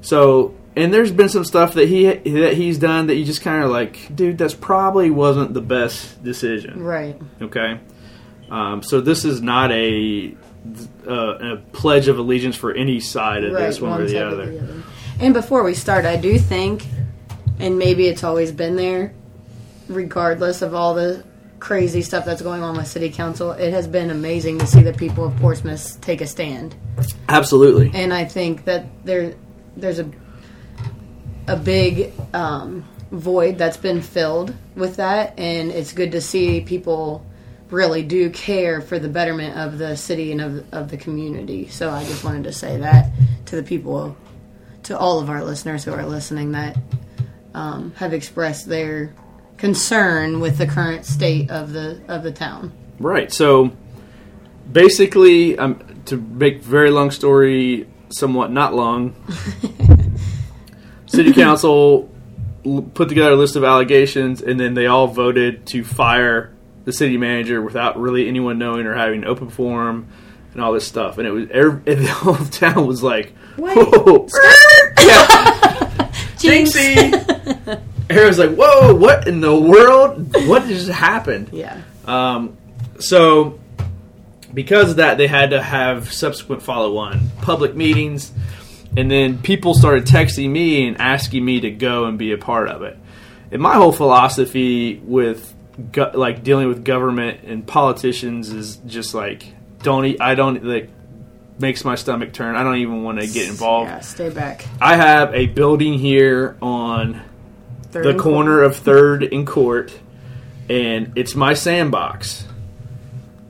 So, 0.00 0.54
and 0.76 0.92
there's 0.92 1.12
been 1.12 1.28
some 1.28 1.44
stuff 1.44 1.74
that 1.74 1.88
he 1.88 2.04
that 2.12 2.54
he's 2.54 2.78
done 2.78 3.06
that 3.06 3.14
you 3.14 3.24
just 3.24 3.40
kind 3.40 3.62
of 3.62 3.70
like, 3.70 4.14
dude, 4.14 4.36
that's 4.36 4.54
probably 4.54 5.10
wasn't 5.10 5.54
the 5.54 5.62
best 5.62 6.22
decision. 6.22 6.82
Right. 6.82 7.18
Okay. 7.40 7.80
Um, 8.50 8.82
so 8.82 9.00
this 9.00 9.24
is 9.24 9.40
not 9.40 9.70
a, 9.72 10.36
uh, 11.08 11.54
a 11.54 11.56
pledge 11.72 12.08
of 12.08 12.18
allegiance 12.18 12.56
for 12.56 12.72
any 12.72 13.00
side 13.00 13.44
of 13.44 13.52
right. 13.52 13.66
this 13.66 13.80
one, 13.80 14.00
or 14.00 14.04
the 14.04 14.10
side 14.10 14.22
other. 14.22 14.82
And 15.20 15.32
before 15.32 15.62
we 15.62 15.74
start, 15.74 16.04
I 16.04 16.16
do 16.16 16.38
think, 16.38 16.84
and 17.58 17.78
maybe 17.78 18.06
it's 18.06 18.24
always 18.24 18.52
been 18.52 18.76
there, 18.76 19.12
regardless 19.88 20.62
of 20.62 20.74
all 20.74 20.94
the 20.94 21.24
crazy 21.60 22.02
stuff 22.02 22.26
that's 22.26 22.42
going 22.42 22.62
on 22.62 22.76
with 22.76 22.86
City 22.86 23.10
Council, 23.10 23.52
it 23.52 23.72
has 23.72 23.86
been 23.86 24.10
amazing 24.10 24.58
to 24.58 24.66
see 24.66 24.82
the 24.82 24.92
people 24.92 25.24
of 25.24 25.36
Portsmouth 25.36 25.98
take 26.00 26.20
a 26.20 26.26
stand. 26.26 26.74
Absolutely. 27.28 27.90
and 27.94 28.12
I 28.12 28.24
think 28.24 28.64
that 28.64 28.86
there 29.04 29.34
there's 29.76 29.98
a 29.98 30.10
a 31.46 31.56
big 31.56 32.12
um, 32.32 32.84
void 33.10 33.58
that's 33.58 33.76
been 33.76 34.00
filled 34.00 34.54
with 34.74 34.96
that, 34.96 35.38
and 35.38 35.70
it's 35.70 35.92
good 35.92 36.12
to 36.12 36.20
see 36.20 36.60
people 36.60 37.24
really 37.70 38.02
do 38.02 38.30
care 38.30 38.80
for 38.80 38.98
the 38.98 39.08
betterment 39.08 39.58
of 39.58 39.78
the 39.78 39.96
city 39.96 40.32
and 40.32 40.40
of 40.40 40.74
of 40.74 40.90
the 40.90 40.96
community. 40.96 41.68
So 41.68 41.90
I 41.90 42.04
just 42.04 42.24
wanted 42.24 42.44
to 42.44 42.52
say 42.52 42.78
that 42.78 43.10
to 43.46 43.56
the 43.56 43.62
people, 43.62 44.16
to 44.84 44.98
all 44.98 45.18
of 45.20 45.30
our 45.30 45.42
listeners 45.44 45.84
who 45.84 45.92
are 45.92 46.06
listening 46.06 46.52
that 46.52 46.76
um, 47.54 47.92
have 47.96 48.12
expressed 48.12 48.68
their 48.68 49.14
concern 49.56 50.40
with 50.40 50.58
the 50.58 50.66
current 50.66 51.06
state 51.06 51.50
of 51.50 51.72
the 51.72 52.00
of 52.08 52.22
the 52.22 52.32
town. 52.32 52.72
Right. 52.98 53.32
So 53.32 53.72
basically, 54.70 55.58
um, 55.58 56.02
to 56.06 56.16
make 56.16 56.62
very 56.62 56.90
long 56.90 57.10
story 57.10 57.88
somewhat 58.08 58.50
not 58.50 58.74
long, 58.74 59.14
city 61.06 61.32
council 61.32 62.10
put 62.94 63.08
together 63.08 63.32
a 63.32 63.36
list 63.36 63.56
of 63.56 63.64
allegations, 63.64 64.42
and 64.42 64.58
then 64.58 64.74
they 64.74 64.86
all 64.86 65.06
voted 65.06 65.66
to 65.66 65.84
fire 65.84 66.54
the 66.84 66.92
city 66.92 67.16
manager 67.16 67.62
without 67.62 67.98
really 67.98 68.28
anyone 68.28 68.58
knowing 68.58 68.86
or 68.86 68.94
having 68.94 69.22
an 69.22 69.28
open 69.28 69.48
forum 69.48 70.08
and 70.52 70.62
all 70.62 70.72
this 70.72 70.86
stuff. 70.86 71.18
And 71.18 71.26
it 71.26 71.30
was 71.30 71.48
every, 71.50 71.92
and 71.92 72.04
the 72.04 72.10
whole 72.10 72.36
town 72.36 72.86
was 72.86 73.02
like, 73.02 73.32
Wait. 73.56 73.76
"Whoa, 73.76 74.26
yeah." 75.06 75.63
Jinx. 76.44 76.76
Jinxie. 76.76 77.80
Everyone's 78.10 78.38
like, 78.38 78.54
"Whoa, 78.54 78.94
what 78.94 79.26
in 79.26 79.40
the 79.40 79.54
world? 79.54 80.34
What 80.46 80.66
just 80.66 80.88
happened?" 80.88 81.50
Yeah. 81.52 81.80
Um, 82.04 82.56
so, 82.98 83.58
because 84.52 84.90
of 84.90 84.96
that, 84.96 85.16
they 85.18 85.26
had 85.26 85.50
to 85.50 85.62
have 85.62 86.12
subsequent 86.12 86.62
follow 86.62 86.96
on 86.98 87.30
public 87.42 87.74
meetings, 87.74 88.32
and 88.96 89.10
then 89.10 89.38
people 89.38 89.74
started 89.74 90.04
texting 90.04 90.50
me 90.50 90.86
and 90.86 91.00
asking 91.00 91.44
me 91.44 91.60
to 91.60 91.70
go 91.70 92.04
and 92.04 92.18
be 92.18 92.32
a 92.32 92.38
part 92.38 92.68
of 92.68 92.82
it. 92.82 92.98
And 93.50 93.62
my 93.62 93.74
whole 93.74 93.92
philosophy 93.92 95.00
with 95.04 95.54
go- 95.92 96.12
like 96.14 96.42
dealing 96.42 96.68
with 96.68 96.84
government 96.84 97.40
and 97.44 97.66
politicians 97.66 98.50
is 98.50 98.76
just 98.76 99.14
like 99.14 99.46
don't 99.82 100.20
I 100.20 100.34
don't 100.34 100.64
like 100.64 100.90
makes 101.58 101.84
my 101.84 101.94
stomach 101.94 102.32
turn. 102.32 102.56
I 102.56 102.62
don't 102.62 102.76
even 102.76 103.02
want 103.02 103.20
to 103.20 103.26
get 103.26 103.48
involved. 103.48 103.90
Yeah. 103.90 104.00
Stay 104.00 104.30
back. 104.30 104.66
I 104.80 104.96
have 104.96 105.34
a 105.34 105.46
building 105.46 105.98
here 105.98 106.56
on 106.60 107.22
Third 107.90 108.04
the 108.04 108.14
corner 108.14 108.62
of 108.62 108.76
Third 108.76 109.22
and 109.22 109.46
Court 109.46 109.92
and 110.68 111.12
it's 111.16 111.34
my 111.34 111.54
sandbox. 111.54 112.46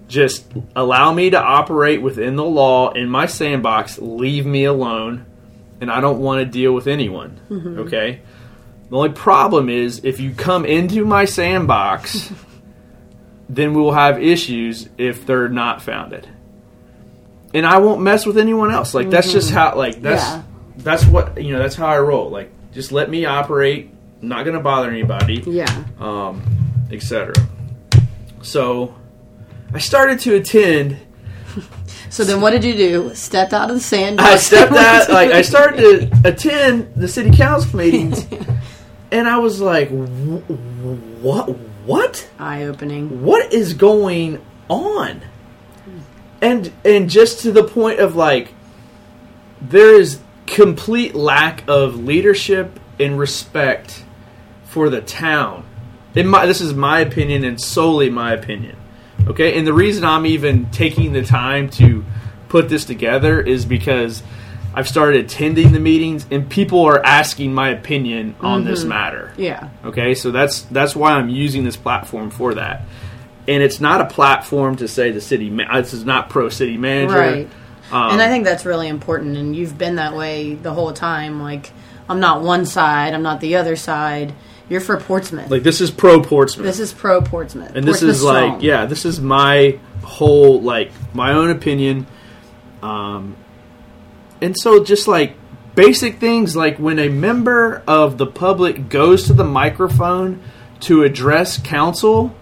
Just 0.09 0.47
allow 0.77 1.13
me 1.13 1.31
to 1.31 1.41
operate 1.41 2.03
within 2.03 2.37
the 2.37 2.45
law 2.45 2.93
in 2.93 3.09
my 3.09 3.27
sandbox. 3.27 3.99
Leave 3.99 4.47
me 4.47 4.65
alone, 4.65 5.25
and 5.81 5.91
I 5.91 6.01
don't 6.01 6.21
want 6.21 6.41
to 6.41 6.45
deal 6.45 6.73
with 6.73 6.87
anyone. 6.87 7.41
Mm-hmm. 7.49 7.79
Okay. 7.81 8.21
The 8.91 8.97
only 8.97 9.11
problem 9.11 9.69
is 9.69 10.05
if 10.05 10.21
you 10.21 10.33
come 10.33 10.65
into 10.65 11.05
my 11.05 11.25
sandbox, 11.25 12.31
then 13.49 13.75
we 13.75 13.81
will 13.81 13.93
have 13.93 14.23
issues 14.23 14.89
if 14.99 15.27
they're 15.27 15.49
not 15.49 15.83
founded. 15.83 16.29
And 17.55 17.65
I 17.65 17.79
won't 17.79 18.01
mess 18.03 18.27
with 18.27 18.37
anyone 18.37 18.71
else. 18.73 18.93
Like 18.95 19.09
that's 19.11 19.31
just 19.33 19.51
how 19.53 19.77
like 19.77 20.03
that's 20.03 20.23
Yeah. 20.23 20.43
that's 20.79 21.05
what 21.07 21.43
you 21.43 21.53
know, 21.53 21.59
that's 21.61 21.77
how 21.77 21.87
I 21.87 21.99
roll. 22.01 22.29
Like 22.31 22.51
just 22.73 22.91
let 22.93 23.09
me 23.09 23.25
operate, 23.25 23.91
not 24.21 24.45
gonna 24.45 24.61
bother 24.61 24.91
anybody, 24.91 25.43
Yeah. 25.47 25.85
um, 26.01 26.43
etc. 26.91 27.33
So 28.43 28.95
I 29.73 29.79
started 29.79 30.19
to 30.21 30.35
attend 30.35 30.99
So 32.11 32.23
then, 32.25 32.41
what 32.41 32.51
did 32.51 32.63
you 32.65 32.75
do? 32.75 33.15
Stepped 33.15 33.53
out 33.53 33.71
of 33.71 33.77
the 33.77 33.83
sand. 33.83 34.21
I 34.21 34.37
stepped 34.37 34.73
out 34.73 35.09
like 35.19 35.31
I 35.31 35.43
started 35.43 36.11
to 36.11 36.29
attend 36.29 36.93
the 36.97 37.09
city 37.09 37.31
council 37.37 37.77
meetings 37.79 38.27
and 39.13 39.29
I 39.29 39.39
was 39.39 39.61
like 39.61 39.89
what 39.91 41.49
what 41.87 42.29
Eye 42.39 42.65
opening. 42.65 43.23
what 43.25 43.53
is 43.53 43.75
going 43.75 44.45
on 44.69 45.23
and 46.45 46.73
and 46.85 47.11
just 47.11 47.41
to 47.41 47.53
the 47.53 47.65
point 47.65 48.01
of 48.01 48.15
like 48.15 48.53
there 49.61 49.99
is 49.99 50.21
complete 50.47 51.15
lack 51.15 51.65
of 51.67 51.97
leadership 51.97 52.79
and 53.01 53.19
respect 53.19 54.05
for 54.65 54.89
the 54.91 55.01
town. 55.01 55.65
In 56.15 56.29
my 56.29 56.47
this 56.47 56.61
is 56.61 56.75
my 56.75 57.01
opinion 57.01 57.45
and 57.45 57.61
solely 57.61 58.11
my 58.11 58.33
opinion 58.33 58.77
okay? 59.29 59.59
And 59.59 59.67
the 59.67 59.73
reason 59.73 60.05
i'm 60.05 60.27
even 60.27 60.71
taking 60.71 61.13
the 61.13 61.23
time 61.23 61.69
to 61.71 62.05
put 62.49 62.69
this 62.69 62.85
together 62.85 63.41
is 63.41 63.65
because 63.65 64.23
i've 64.75 64.89
started 64.89 65.25
attending 65.25 65.73
the 65.73 65.81
meetings 65.81 66.27
and 66.31 66.49
people 66.49 66.83
are 66.83 67.05
asking 67.05 67.55
my 67.55 67.71
opinion 67.71 68.35
on 68.41 68.65
this 68.65 68.81
mm-hmm. 68.81 68.91
matter. 68.91 69.33
Yeah. 69.37 69.71
Okay, 69.85 70.15
so 70.15 70.31
that's 70.31 70.63
that's 70.63 70.95
why 70.95 71.13
I'm 71.13 71.29
using 71.29 71.65
this 71.65 71.77
platform 71.77 72.31
for 72.31 72.55
that. 72.55 72.83
And 73.47 73.63
it's 73.63 73.81
not 73.81 74.01
a 74.01 74.07
platform 74.07 74.77
to 74.77 74.89
say 74.89 75.11
the 75.11 75.21
city. 75.21 75.51
Ma- 75.51 75.81
this 75.81 75.93
is 75.93 76.05
not 76.05 76.31
pro 76.31 76.49
city 76.49 76.77
manager. 76.79 77.15
Right. 77.15 77.49
Um, 77.93 78.13
and 78.13 78.23
I 78.23 78.29
think 78.29 78.45
that's 78.45 78.65
really 78.65 78.89
important. 78.89 79.37
And 79.37 79.55
you've 79.55 79.77
been 79.77 79.97
that 79.97 80.17
way 80.17 80.55
the 80.55 80.73
whole 80.73 80.93
time. 80.93 81.43
Like, 81.43 81.71
I'm 82.09 82.21
not 82.21 82.43
one 82.43 82.65
side. 82.65 83.13
I'm 83.15 83.23
not 83.23 83.41
the 83.41 83.57
other 83.57 83.77
side. 83.77 84.35
You're 84.69 84.81
for 84.81 84.97
Portsmouth. 84.97 85.51
like 85.51 85.63
this 85.63 85.83
is 85.83 85.91
pro 85.91 86.23
Portsmouth, 86.23 86.65
this 86.65 86.81
is 86.81 86.91
pro 86.91 87.21
Portsmouth. 87.21 87.77
and 87.77 87.87
this 87.87 88.01
is 88.03 88.23
like 88.23 88.45
strong. 88.47 88.61
yeah, 88.63 88.87
this 88.87 89.05
is 89.05 89.21
my 89.21 89.79
whole 90.03 90.63
like 90.63 90.91
my 91.13 91.33
own 91.33 91.51
opinion. 91.51 92.07
Um, 92.83 93.37
and 94.41 94.57
so 94.59 94.83
just 94.83 95.07
like 95.07 95.35
basic 95.75 96.19
things 96.19 96.57
like 96.57 96.79
when 96.79 96.99
a 96.99 97.11
member 97.11 97.83
of 97.87 98.17
the 98.17 98.27
public 98.27 98.89
goes 98.89 99.27
to 99.27 99.35
the 99.35 99.45
microphone 99.45 100.41
to 100.81 101.03
address 101.03 101.59
council 101.59 102.35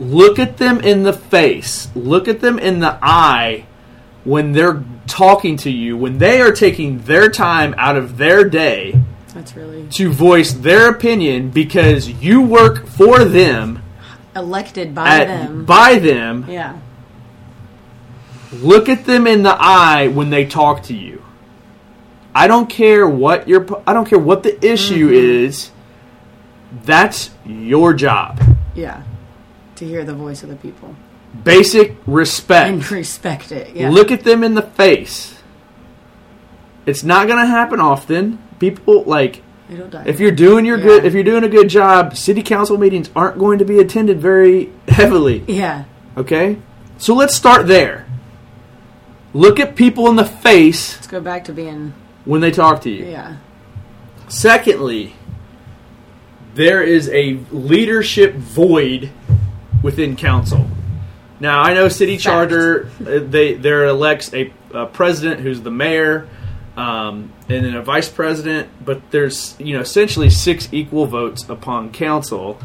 look 0.00 0.38
at 0.38 0.56
them 0.58 0.80
in 0.80 1.02
the 1.02 1.12
face 1.12 1.88
look 1.94 2.28
at 2.28 2.40
them 2.40 2.58
in 2.58 2.78
the 2.80 2.98
eye 3.02 3.66
when 4.24 4.52
they're 4.52 4.82
talking 5.06 5.56
to 5.56 5.70
you 5.70 5.96
when 5.96 6.18
they 6.18 6.40
are 6.40 6.52
taking 6.52 7.00
their 7.02 7.28
time 7.30 7.74
out 7.78 7.96
of 7.96 8.16
their 8.18 8.44
day 8.44 9.00
That's 9.34 9.56
really 9.56 9.88
to 9.88 10.12
voice 10.12 10.52
their 10.52 10.88
opinion 10.90 11.50
because 11.50 12.08
you 12.08 12.40
work 12.42 12.86
for 12.86 13.24
them 13.24 13.82
elected 14.36 14.94
by 14.94 15.08
at, 15.08 15.26
them. 15.26 15.64
by 15.64 15.98
them 15.98 16.46
yeah. 16.48 16.78
look 18.52 18.88
at 18.88 19.04
them 19.04 19.26
in 19.26 19.42
the 19.42 19.56
eye 19.58 20.08
when 20.08 20.30
they 20.30 20.44
talk 20.46 20.82
to 20.84 20.94
you. 20.94 21.22
I 22.34 22.46
don't 22.46 22.68
care 22.70 23.08
what 23.08 23.48
your 23.48 23.66
I 23.86 23.92
don't 23.92 24.08
care 24.08 24.18
what 24.18 24.42
the 24.44 24.64
issue 24.64 25.08
Mm-hmm. 25.08 25.46
is. 25.46 25.70
That's 26.84 27.30
your 27.44 27.94
job. 27.94 28.40
Yeah. 28.74 29.02
To 29.78 29.86
hear 29.86 30.04
the 30.04 30.14
voice 30.14 30.42
of 30.42 30.48
the 30.48 30.56
people 30.56 30.94
Basic 31.44 31.94
respect. 32.06 32.70
and 32.70 32.90
respect 32.90 33.52
it. 33.52 33.74
Yeah. 33.76 33.90
Look 33.90 34.10
at 34.10 34.24
them 34.24 34.42
in 34.42 34.54
the 34.54 34.62
face. 34.62 35.38
It's 36.86 37.04
not 37.04 37.26
going 37.26 37.38
to 37.38 37.46
happen 37.46 37.80
often. 37.80 38.38
People 38.58 39.04
like 39.04 39.42
if 39.70 40.18
you're 40.18 40.30
doing 40.32 40.64
your 40.64 40.78
good 40.78 41.04
if 41.04 41.12
you're 41.12 41.22
doing 41.22 41.44
a 41.44 41.48
good 41.48 41.68
job, 41.68 42.16
city 42.16 42.42
council 42.42 42.78
meetings 42.78 43.10
aren't 43.14 43.38
going 43.38 43.58
to 43.58 43.64
be 43.66 43.78
attended 43.78 44.20
very 44.20 44.72
heavily. 44.88 45.44
yeah. 45.46 45.84
Okay? 46.16 46.56
So 46.96 47.14
let's 47.14 47.34
start 47.34 47.66
there. 47.66 48.06
Look 49.34 49.60
at 49.60 49.76
people 49.76 50.08
in 50.08 50.16
the 50.16 50.24
face 50.24 50.94
Let's 50.96 51.06
go 51.06 51.20
back 51.20 51.44
to 51.44 51.52
being. 51.52 51.92
when 52.24 52.40
they 52.40 52.50
talk 52.50 52.80
to 52.82 52.90
you. 52.90 53.04
Yeah. 53.04 53.36
Secondly, 54.28 55.14
there 56.54 56.82
is 56.82 57.08
a 57.10 57.38
leadership 57.52 58.34
void 58.34 59.10
within 59.82 60.16
council. 60.16 60.68
Now, 61.40 61.60
I 61.60 61.74
know 61.74 61.88
city 61.88 62.16
Fact. 62.16 62.24
charter 62.24 62.90
uh, 63.00 63.20
they 63.20 63.54
there 63.54 63.86
elects 63.86 64.32
a, 64.34 64.52
a 64.72 64.86
president 64.86 65.40
who's 65.40 65.60
the 65.60 65.70
mayor, 65.70 66.28
um, 66.76 67.32
and 67.48 67.64
then 67.64 67.74
a 67.74 67.82
vice 67.82 68.08
president. 68.08 68.68
But 68.84 69.10
there's 69.10 69.54
you 69.58 69.74
know 69.74 69.80
essentially 69.80 70.30
six 70.30 70.68
equal 70.72 71.06
votes 71.06 71.48
upon 71.48 71.92
council, 71.92 72.58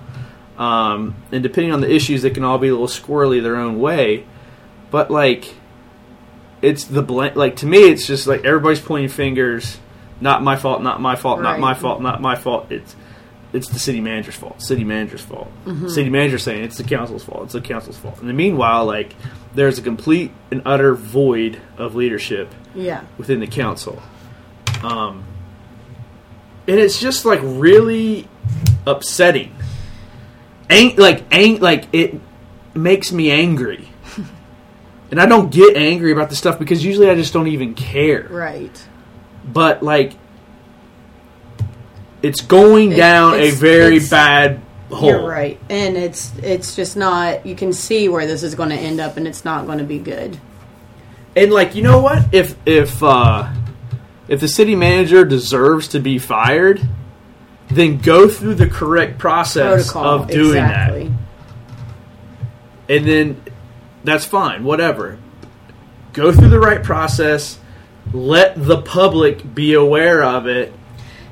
um, 0.58 1.16
and 1.32 1.44
depending 1.44 1.72
on 1.72 1.82
the 1.82 1.92
issues, 1.94 2.24
they 2.24 2.32
can 2.32 2.44
all 2.44 2.58
be 2.58 2.70
a 2.70 2.72
little 2.72 2.88
squirrely 2.88 3.42
their 3.42 3.58
own 3.58 3.80
way. 3.80 4.26
But 4.90 5.12
like, 5.12 5.54
it's 6.62 6.86
the 6.86 7.04
blank. 7.04 7.36
Like 7.36 7.58
to 7.58 7.68
me, 7.68 7.90
it's 7.90 8.08
just 8.08 8.26
like 8.26 8.44
everybody's 8.44 8.82
pointing 8.82 9.10
fingers. 9.10 9.78
Not 10.20 10.42
my 10.42 10.56
fault. 10.56 10.82
Not 10.82 11.00
my 11.00 11.16
fault. 11.16 11.42
Not 11.42 11.60
my 11.60 11.74
fault. 11.74 12.02
Not 12.02 12.22
my 12.22 12.36
fault. 12.36 12.72
It's 12.72 12.96
it's 13.54 13.70
the 13.70 13.80
city 13.80 14.02
manager's 14.02 14.36
fault. 14.36 14.62
City 14.62 14.84
manager's 14.84 15.22
fault. 15.22 15.50
City 15.88 16.10
manager 16.10 16.38
saying 16.40 16.64
it's 16.64 16.78
the 16.78 16.84
council's 16.84 17.24
fault. 17.24 17.44
It's 17.44 17.54
the 17.54 17.62
council's 17.62 17.98
fault. 17.98 18.20
And 18.20 18.28
the 18.28 18.34
meanwhile, 18.34 18.86
like 18.86 19.16
there's 19.54 19.78
a 19.78 19.82
complete 19.84 20.32
and 20.52 20.62
utter 20.66 20.96
void 20.96 21.62
of 21.78 21.94
leadership 21.96 22.54
Yeah. 22.74 23.04
within 23.18 23.40
the 23.40 23.48
council. 23.48 24.02
Um, 24.84 25.24
and 26.68 26.80
it's 26.80 27.00
just 27.00 27.26
like 27.26 27.40
really 27.44 28.28
upsetting. 28.88 29.56
Ang- 30.70 30.96
like 30.98 31.24
ang- 31.32 31.60
like 31.60 31.86
it 31.94 32.20
makes 32.74 33.12
me 33.12 33.30
angry. 33.32 33.88
and 35.12 35.22
I 35.22 35.26
don't 35.26 35.52
get 35.52 35.78
angry 35.78 36.12
about 36.12 36.30
the 36.30 36.36
stuff 36.36 36.58
because 36.58 36.84
usually 36.84 37.10
I 37.10 37.16
just 37.16 37.34
don't 37.34 37.48
even 37.48 37.76
care. 37.76 38.28
Right. 38.30 38.88
But 39.46 39.84
like 39.84 40.14
it's 42.24 42.42
going 42.42 42.92
down 42.92 43.36
a 43.36 43.52
very 43.52 44.00
bad 44.00 44.62
hole. 44.90 45.10
You're 45.10 45.28
right. 45.28 45.60
And 45.70 45.98
it's 45.98 46.36
it's 46.38 46.76
just 46.76 46.96
not. 46.96 47.46
You 47.46 47.56
can 47.56 47.74
see 47.74 48.10
where 48.10 48.26
this 48.26 48.42
is 48.42 48.56
going 48.56 48.70
to 48.70 48.76
end 48.76 49.00
up, 49.00 49.18
and 49.18 49.28
it's 49.28 49.46
not 49.46 49.66
going 49.66 49.80
to 49.80 49.84
be 49.84 50.00
good. 50.00 50.40
And 51.36 51.52
like, 51.52 51.76
you 51.76 51.84
know 51.84 52.02
what? 52.02 52.34
If 52.34 52.56
if 52.66 53.04
uh, 53.04 53.54
if 54.28 54.40
the 54.40 54.48
city 54.48 54.76
manager 54.76 55.26
deserves 55.26 55.90
to 55.90 56.00
be 56.00 56.18
fired, 56.18 56.82
then 57.68 57.98
go 57.98 58.30
through 58.30 58.56
the 58.56 58.68
correct 58.68 59.20
process 59.20 59.92
Protocol. 59.92 60.24
of 60.24 60.28
doing 60.30 60.64
exactly. 60.64 61.08
that, 62.88 62.98
and 62.98 63.08
then 63.08 63.44
that's 64.04 64.26
fine. 64.26 64.64
Whatever. 64.64 65.20
Go 66.14 66.32
through 66.32 66.50
the 66.50 66.60
right 66.60 66.84
process. 66.84 67.60
Let 68.12 68.54
the 68.56 68.80
public 68.82 69.56
be 69.56 69.74
aware 69.74 70.24
of 70.24 70.46
it, 70.46 70.72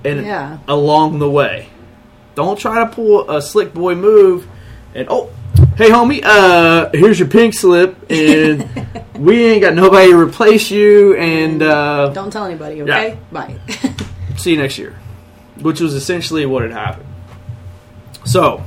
and 0.04 0.26
Yeah. 0.26 0.58
along 0.68 1.20
the 1.20 1.30
way, 1.30 1.68
don't 2.36 2.58
try 2.58 2.84
to 2.84 2.88
pull 2.88 3.30
a 3.30 3.42
slick 3.42 3.74
boy 3.74 3.96
move. 3.96 4.48
And 4.94 5.08
oh, 5.10 5.30
hey 5.78 5.90
homie, 5.90 6.22
uh, 6.24 6.90
here's 6.94 7.20
your 7.20 7.28
pink 7.28 7.54
slip, 7.54 7.96
and 8.10 8.68
we 9.18 9.46
ain't 9.46 9.62
got 9.62 9.74
nobody 9.74 10.12
to 10.12 10.18
replace 10.18 10.70
you, 10.72 11.16
and 11.16 11.62
uh, 11.64 12.10
Don't 12.10 12.32
tell 12.32 12.46
anybody. 12.46 12.82
Okay. 12.82 13.18
Bye. 13.32 13.56
see 14.38 14.52
you 14.52 14.58
next 14.58 14.78
year. 14.78 14.98
Which 15.62 15.80
was 15.80 15.94
essentially 15.94 16.46
what 16.46 16.64
had 16.64 16.72
happened. 16.72 17.08
So, 18.26 18.64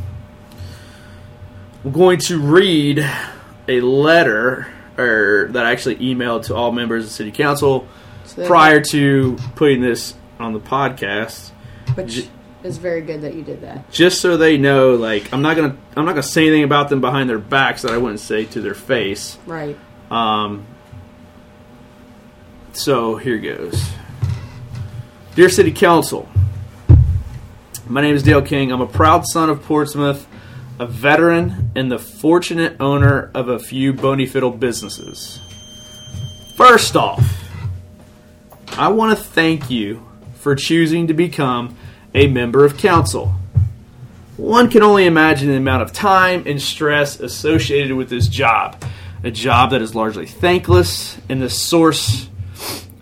I'm 1.84 1.92
going 1.92 2.18
to 2.20 2.38
read 2.40 3.06
a 3.68 3.80
letter 3.80 4.68
or 4.96 5.48
that 5.50 5.66
I 5.66 5.72
actually 5.72 5.96
emailed 5.96 6.44
to 6.46 6.54
all 6.54 6.70
members 6.72 7.04
of 7.04 7.10
the 7.10 7.14
city 7.14 7.32
council 7.32 7.86
So 8.24 8.46
prior 8.46 8.80
to 8.90 9.36
putting 9.56 9.80
this 9.80 10.14
on 10.38 10.52
the 10.52 10.60
podcast. 10.60 11.50
which 11.94 12.28
is 12.62 12.78
very 12.78 13.02
good 13.02 13.20
that 13.22 13.34
you 13.34 13.42
did 13.42 13.60
that. 13.60 13.90
just 13.90 14.20
so 14.20 14.36
they 14.38 14.56
know 14.56 14.94
like 14.94 15.30
i'm 15.34 15.42
not 15.42 15.54
gonna 15.54 15.76
i'm 15.96 16.04
not 16.06 16.12
gonna 16.12 16.22
say 16.22 16.46
anything 16.46 16.64
about 16.64 16.88
them 16.88 17.00
behind 17.00 17.28
their 17.28 17.38
backs 17.38 17.82
that 17.82 17.92
i 17.92 17.98
wouldn't 17.98 18.20
say 18.20 18.44
to 18.46 18.60
their 18.62 18.72
face 18.74 19.36
Right. 19.46 19.76
um 20.10 20.64
so 22.72 23.16
here 23.16 23.38
goes 23.38 23.84
dear 25.34 25.48
city 25.48 25.72
council 25.72 26.28
my 27.86 28.00
name 28.00 28.14
is 28.14 28.22
dale 28.22 28.42
king 28.42 28.72
i'm 28.72 28.80
a 28.80 28.86
proud 28.86 29.26
son 29.26 29.50
of 29.50 29.62
portsmouth 29.62 30.26
a 30.80 30.86
veteran, 30.86 31.70
and 31.76 31.88
the 31.92 32.00
fortunate 32.00 32.74
owner 32.80 33.30
of 33.32 33.48
a 33.48 33.60
few 33.60 33.94
Boneyfiddle 33.94 34.58
businesses. 34.58 35.38
First 36.56 36.96
off, 36.96 37.44
I 38.76 38.88
want 38.88 39.16
to 39.16 39.24
thank 39.24 39.70
you 39.70 40.04
for 40.44 40.54
choosing 40.54 41.06
to 41.06 41.14
become 41.14 41.74
a 42.14 42.26
member 42.26 42.66
of 42.66 42.76
council. 42.76 43.34
One 44.36 44.70
can 44.70 44.82
only 44.82 45.06
imagine 45.06 45.48
the 45.48 45.56
amount 45.56 45.80
of 45.80 45.90
time 45.94 46.42
and 46.46 46.60
stress 46.60 47.18
associated 47.18 47.96
with 47.96 48.10
this 48.10 48.28
job, 48.28 48.84
a 49.22 49.30
job 49.30 49.70
that 49.70 49.80
is 49.80 49.94
largely 49.94 50.26
thankless 50.26 51.16
and 51.30 51.40
the 51.40 51.48
source 51.48 52.28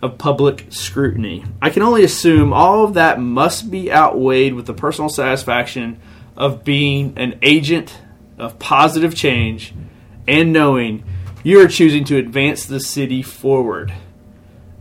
of 0.01 0.17
public 0.17 0.67
scrutiny. 0.69 1.43
I 1.61 1.69
can 1.69 1.81
only 1.81 2.05
assume 2.05 2.53
all 2.53 2.85
of 2.85 2.93
that 2.93 3.19
must 3.19 3.69
be 3.69 3.91
outweighed 3.91 4.53
with 4.53 4.65
the 4.65 4.73
personal 4.73 5.09
satisfaction 5.09 5.99
of 6.37 6.63
being 6.63 7.13
an 7.17 7.39
agent 7.41 7.99
of 8.37 8.57
positive 8.57 9.13
change 9.13 9.73
and 10.29 10.53
knowing 10.53 11.03
you 11.43 11.59
are 11.59 11.67
choosing 11.67 12.05
to 12.05 12.15
advance 12.15 12.65
the 12.65 12.79
city 12.79 13.21
forward. 13.21 13.91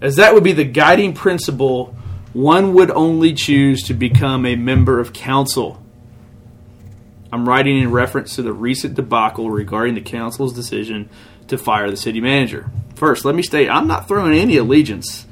As 0.00 0.14
that 0.14 0.32
would 0.32 0.44
be 0.44 0.52
the 0.52 0.62
guiding 0.62 1.12
principle, 1.12 1.96
one 2.32 2.74
would 2.74 2.90
only 2.90 3.34
choose 3.34 3.82
to 3.84 3.94
become 3.94 4.46
a 4.46 4.56
member 4.56 4.98
of 4.98 5.12
council. 5.12 5.82
I'm 7.30 7.48
writing 7.48 7.78
in 7.78 7.90
reference 7.90 8.36
to 8.36 8.42
the 8.42 8.52
recent 8.52 8.94
debacle 8.94 9.50
regarding 9.50 9.94
the 9.94 10.00
council's 10.00 10.52
decision 10.52 11.08
to 11.48 11.58
fire 11.58 11.90
the 11.90 11.96
city 11.96 12.20
manager. 12.20 12.70
First, 12.94 13.24
let 13.24 13.34
me 13.34 13.42
state 13.42 13.68
I'm 13.68 13.86
not 13.86 14.08
throwing 14.08 14.38
any 14.38 14.56
allegiance 14.56 15.26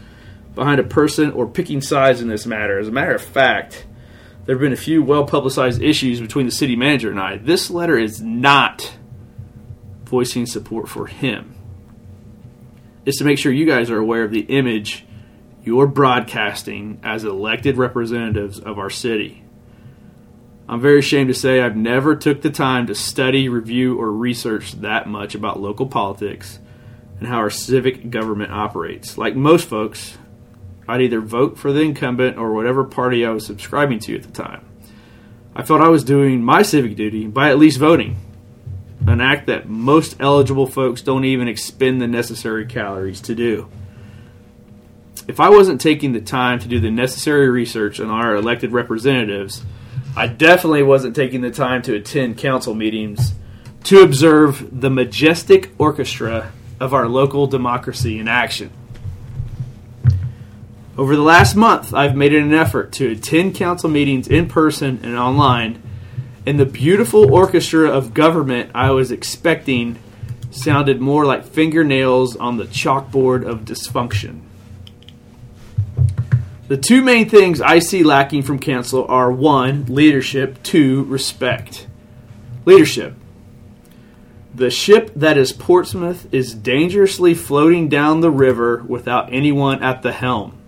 behind 0.54 0.80
a 0.80 0.84
person 0.84 1.30
or 1.32 1.46
picking 1.46 1.80
sides 1.80 2.20
in 2.20 2.28
this 2.28 2.46
matter. 2.46 2.78
As 2.78 2.88
a 2.88 2.92
matter 2.92 3.14
of 3.14 3.22
fact, 3.22 3.86
there 4.44 4.56
have 4.56 4.60
been 4.60 4.72
a 4.72 4.76
few 4.76 5.02
well 5.02 5.24
publicized 5.24 5.80
issues 5.82 6.20
between 6.20 6.46
the 6.46 6.52
city 6.52 6.76
manager 6.76 7.10
and 7.10 7.20
I. 7.20 7.36
This 7.36 7.70
letter 7.70 7.98
is 7.98 8.20
not 8.20 8.92
voicing 10.04 10.46
support 10.46 10.88
for 10.88 11.06
him. 11.06 11.54
It's 13.06 13.18
to 13.18 13.24
make 13.24 13.38
sure 13.38 13.52
you 13.52 13.66
guys 13.66 13.90
are 13.90 13.98
aware 13.98 14.24
of 14.24 14.32
the 14.32 14.40
image 14.40 15.06
you're 15.70 15.86
broadcasting 15.86 16.98
as 17.04 17.22
elected 17.22 17.76
representatives 17.76 18.58
of 18.58 18.76
our 18.76 18.90
city. 18.90 19.40
I'm 20.68 20.80
very 20.80 20.98
ashamed 20.98 21.28
to 21.28 21.34
say 21.34 21.60
I've 21.60 21.76
never 21.76 22.16
took 22.16 22.42
the 22.42 22.50
time 22.50 22.88
to 22.88 22.94
study, 22.96 23.48
review, 23.48 23.96
or 23.96 24.10
research 24.10 24.72
that 24.80 25.06
much 25.06 25.36
about 25.36 25.60
local 25.60 25.86
politics 25.86 26.58
and 27.20 27.28
how 27.28 27.36
our 27.36 27.50
civic 27.50 28.10
government 28.10 28.50
operates. 28.50 29.16
Like 29.16 29.36
most 29.36 29.68
folks, 29.68 30.18
I'd 30.88 31.02
either 31.02 31.20
vote 31.20 31.56
for 31.56 31.72
the 31.72 31.82
incumbent 31.82 32.36
or 32.36 32.52
whatever 32.52 32.82
party 32.82 33.24
I 33.24 33.30
was 33.30 33.46
subscribing 33.46 34.00
to 34.00 34.16
at 34.16 34.24
the 34.24 34.32
time. 34.32 34.64
I 35.54 35.62
felt 35.62 35.82
I 35.82 35.88
was 35.88 36.02
doing 36.02 36.42
my 36.42 36.62
civic 36.62 36.96
duty 36.96 37.28
by 37.28 37.48
at 37.48 37.60
least 37.60 37.78
voting, 37.78 38.16
an 39.06 39.20
act 39.20 39.46
that 39.46 39.68
most 39.68 40.16
eligible 40.18 40.66
folks 40.66 41.00
don't 41.00 41.24
even 41.24 41.46
expend 41.46 42.00
the 42.00 42.08
necessary 42.08 42.66
calories 42.66 43.20
to 43.20 43.36
do. 43.36 43.70
If 45.30 45.38
I 45.38 45.48
wasn't 45.48 45.80
taking 45.80 46.12
the 46.12 46.20
time 46.20 46.58
to 46.58 46.66
do 46.66 46.80
the 46.80 46.90
necessary 46.90 47.48
research 47.48 48.00
on 48.00 48.10
our 48.10 48.34
elected 48.34 48.72
representatives, 48.72 49.64
I 50.16 50.26
definitely 50.26 50.82
wasn't 50.82 51.14
taking 51.14 51.40
the 51.40 51.52
time 51.52 51.82
to 51.82 51.94
attend 51.94 52.36
council 52.36 52.74
meetings 52.74 53.34
to 53.84 54.00
observe 54.00 54.80
the 54.80 54.90
majestic 54.90 55.70
orchestra 55.78 56.50
of 56.80 56.92
our 56.92 57.06
local 57.06 57.46
democracy 57.46 58.18
in 58.18 58.26
action. 58.26 58.72
Over 60.98 61.14
the 61.14 61.22
last 61.22 61.54
month, 61.54 61.94
I've 61.94 62.16
made 62.16 62.34
an 62.34 62.52
effort 62.52 62.90
to 62.94 63.12
attend 63.12 63.54
council 63.54 63.88
meetings 63.88 64.26
in 64.26 64.48
person 64.48 64.98
and 65.04 65.16
online, 65.16 65.80
and 66.44 66.58
the 66.58 66.66
beautiful 66.66 67.32
orchestra 67.32 67.88
of 67.88 68.14
government 68.14 68.72
I 68.74 68.90
was 68.90 69.12
expecting 69.12 69.96
sounded 70.50 71.00
more 71.00 71.24
like 71.24 71.44
fingernails 71.44 72.34
on 72.34 72.56
the 72.56 72.64
chalkboard 72.64 73.46
of 73.46 73.60
dysfunction. 73.60 74.40
The 76.70 76.76
two 76.76 77.02
main 77.02 77.28
things 77.28 77.60
I 77.60 77.80
see 77.80 78.04
lacking 78.04 78.42
from 78.42 78.60
council 78.60 79.04
are 79.08 79.32
one, 79.32 79.86
leadership, 79.86 80.62
two, 80.62 81.02
respect. 81.02 81.88
Leadership. 82.64 83.16
The 84.54 84.70
ship 84.70 85.10
that 85.16 85.36
is 85.36 85.50
Portsmouth 85.50 86.32
is 86.32 86.54
dangerously 86.54 87.34
floating 87.34 87.88
down 87.88 88.20
the 88.20 88.30
river 88.30 88.84
without 88.86 89.32
anyone 89.32 89.82
at 89.82 90.02
the 90.02 90.12
helm 90.12 90.60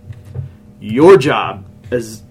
your 0.83 1.17
job 1.17 1.65
as 1.91 2.21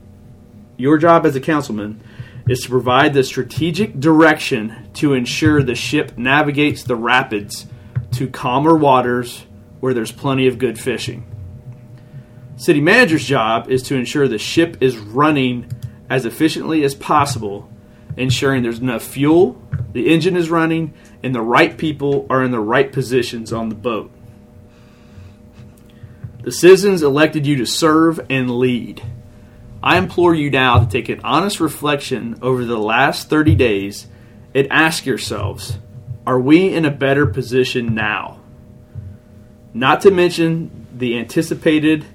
your 0.77 0.99
job 0.99 1.25
as 1.25 1.35
a 1.35 1.41
councilman 1.41 1.99
is 2.47 2.61
to 2.61 2.69
provide 2.69 3.15
the 3.15 3.25
strategic 3.25 3.99
direction 3.99 4.91
to 4.93 5.15
ensure 5.15 5.63
the 5.63 5.75
ship 5.75 6.19
navigates 6.19 6.83
the 6.83 6.95
rapids 6.95 7.67
to 8.11 8.29
calmer 8.29 8.77
waters 8.77 9.47
where 9.81 9.95
there's 9.95 10.13
plenty 10.13 10.47
of 10.47 10.59
good 10.59 10.79
fishing. 10.79 11.25
City 12.63 12.81
manager's 12.81 13.25
job 13.25 13.69
is 13.73 13.83
to 13.83 13.97
ensure 13.97 14.29
the 14.29 14.39
ship 14.39 14.77
is 14.81 14.97
running 14.97 15.69
as 16.09 16.25
efficiently 16.25 16.85
as 16.85 16.95
possible, 16.95 17.69
ensuring 18.17 18.63
there's 18.63 18.79
enough 18.79 19.03
fuel, 19.03 19.61
the 19.93 20.07
engine 20.15 20.37
is 20.37 20.49
running, 20.49 20.95
and 21.25 21.35
the 21.35 21.41
right 21.41 21.77
people 21.77 22.25
are 22.31 22.41
in 22.45 22.53
the 22.53 22.61
right 22.61 22.93
positions 22.93 23.53
on 23.53 23.69
the 23.69 23.75
boat. 23.75 24.13
The 26.45 26.53
citizens 26.53 27.03
elected 27.03 27.49
you 27.49 27.57
to 27.57 27.67
serve 27.67 28.25
and 28.31 28.49
lead. 28.49 29.03
I 29.83 29.99
implore 29.99 30.33
you 30.33 30.49
now 30.49 30.79
to 30.79 30.87
take 30.89 31.09
an 31.09 31.21
honest 31.25 31.59
reflection 31.59 32.39
over 32.43 32.65
the 32.65 32.79
last 32.79 33.29
30 33.29 33.57
days 33.57 34.07
and 34.55 34.69
ask 34.71 35.05
yourselves 35.05 35.79
are 36.25 36.39
we 36.39 36.73
in 36.73 36.85
a 36.85 36.93
better 36.93 37.27
position 37.27 37.93
now? 37.93 38.39
Not 39.75 40.03
to 40.03 40.13
mention 40.13 40.87
the 40.97 41.19
anticipated 41.19 42.07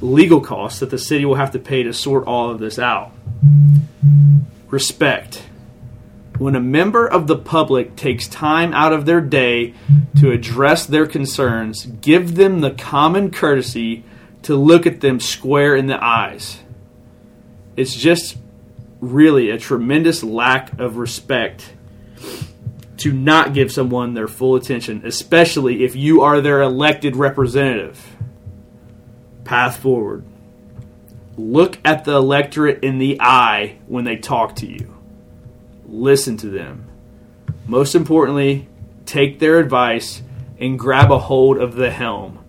legal 0.00 0.40
costs 0.40 0.80
that 0.80 0.90
the 0.90 0.98
city 0.98 1.24
will 1.24 1.36
have 1.36 1.52
to 1.52 1.58
pay 1.58 1.82
to 1.82 1.92
sort 1.92 2.26
all 2.26 2.50
of 2.50 2.58
this 2.58 2.78
out. 2.78 3.12
Respect 4.68 5.42
when 6.38 6.54
a 6.54 6.60
member 6.60 7.06
of 7.06 7.26
the 7.26 7.36
public 7.36 7.96
takes 7.96 8.28
time 8.28 8.72
out 8.74 8.92
of 8.92 9.06
their 9.06 9.20
day 9.20 9.74
to 10.18 10.30
address 10.30 10.86
their 10.86 11.06
concerns, 11.06 11.86
give 11.86 12.34
them 12.34 12.60
the 12.60 12.70
common 12.70 13.30
courtesy 13.30 14.04
to 14.42 14.54
look 14.54 14.86
at 14.86 15.00
them 15.00 15.18
square 15.18 15.74
in 15.74 15.86
the 15.86 16.02
eyes. 16.02 16.60
It's 17.76 17.94
just 17.94 18.36
really 19.00 19.50
a 19.50 19.58
tremendous 19.58 20.22
lack 20.22 20.78
of 20.78 20.96
respect 20.96 21.72
to 22.98 23.12
not 23.12 23.52
give 23.52 23.70
someone 23.70 24.14
their 24.14 24.28
full 24.28 24.56
attention, 24.56 25.02
especially 25.04 25.84
if 25.84 25.94
you 25.94 26.22
are 26.22 26.40
their 26.40 26.62
elected 26.62 27.16
representative. 27.16 28.15
Path 29.46 29.78
forward. 29.78 30.24
Look 31.38 31.78
at 31.84 32.04
the 32.04 32.16
electorate 32.16 32.84
in 32.84 32.98
the 32.98 33.18
eye 33.20 33.78
when 33.86 34.04
they 34.04 34.16
talk 34.16 34.56
to 34.56 34.66
you 34.66 34.96
listen 35.88 36.36
to 36.38 36.48
them. 36.48 36.86
Most 37.66 37.94
importantly, 37.94 38.68
take 39.04 39.38
their 39.38 39.58
advice 39.58 40.22
and 40.58 40.78
grab 40.78 41.10
a 41.10 41.18
hold 41.18 41.58
of 41.58 41.74
the 41.74 41.90
helm. 41.90 42.44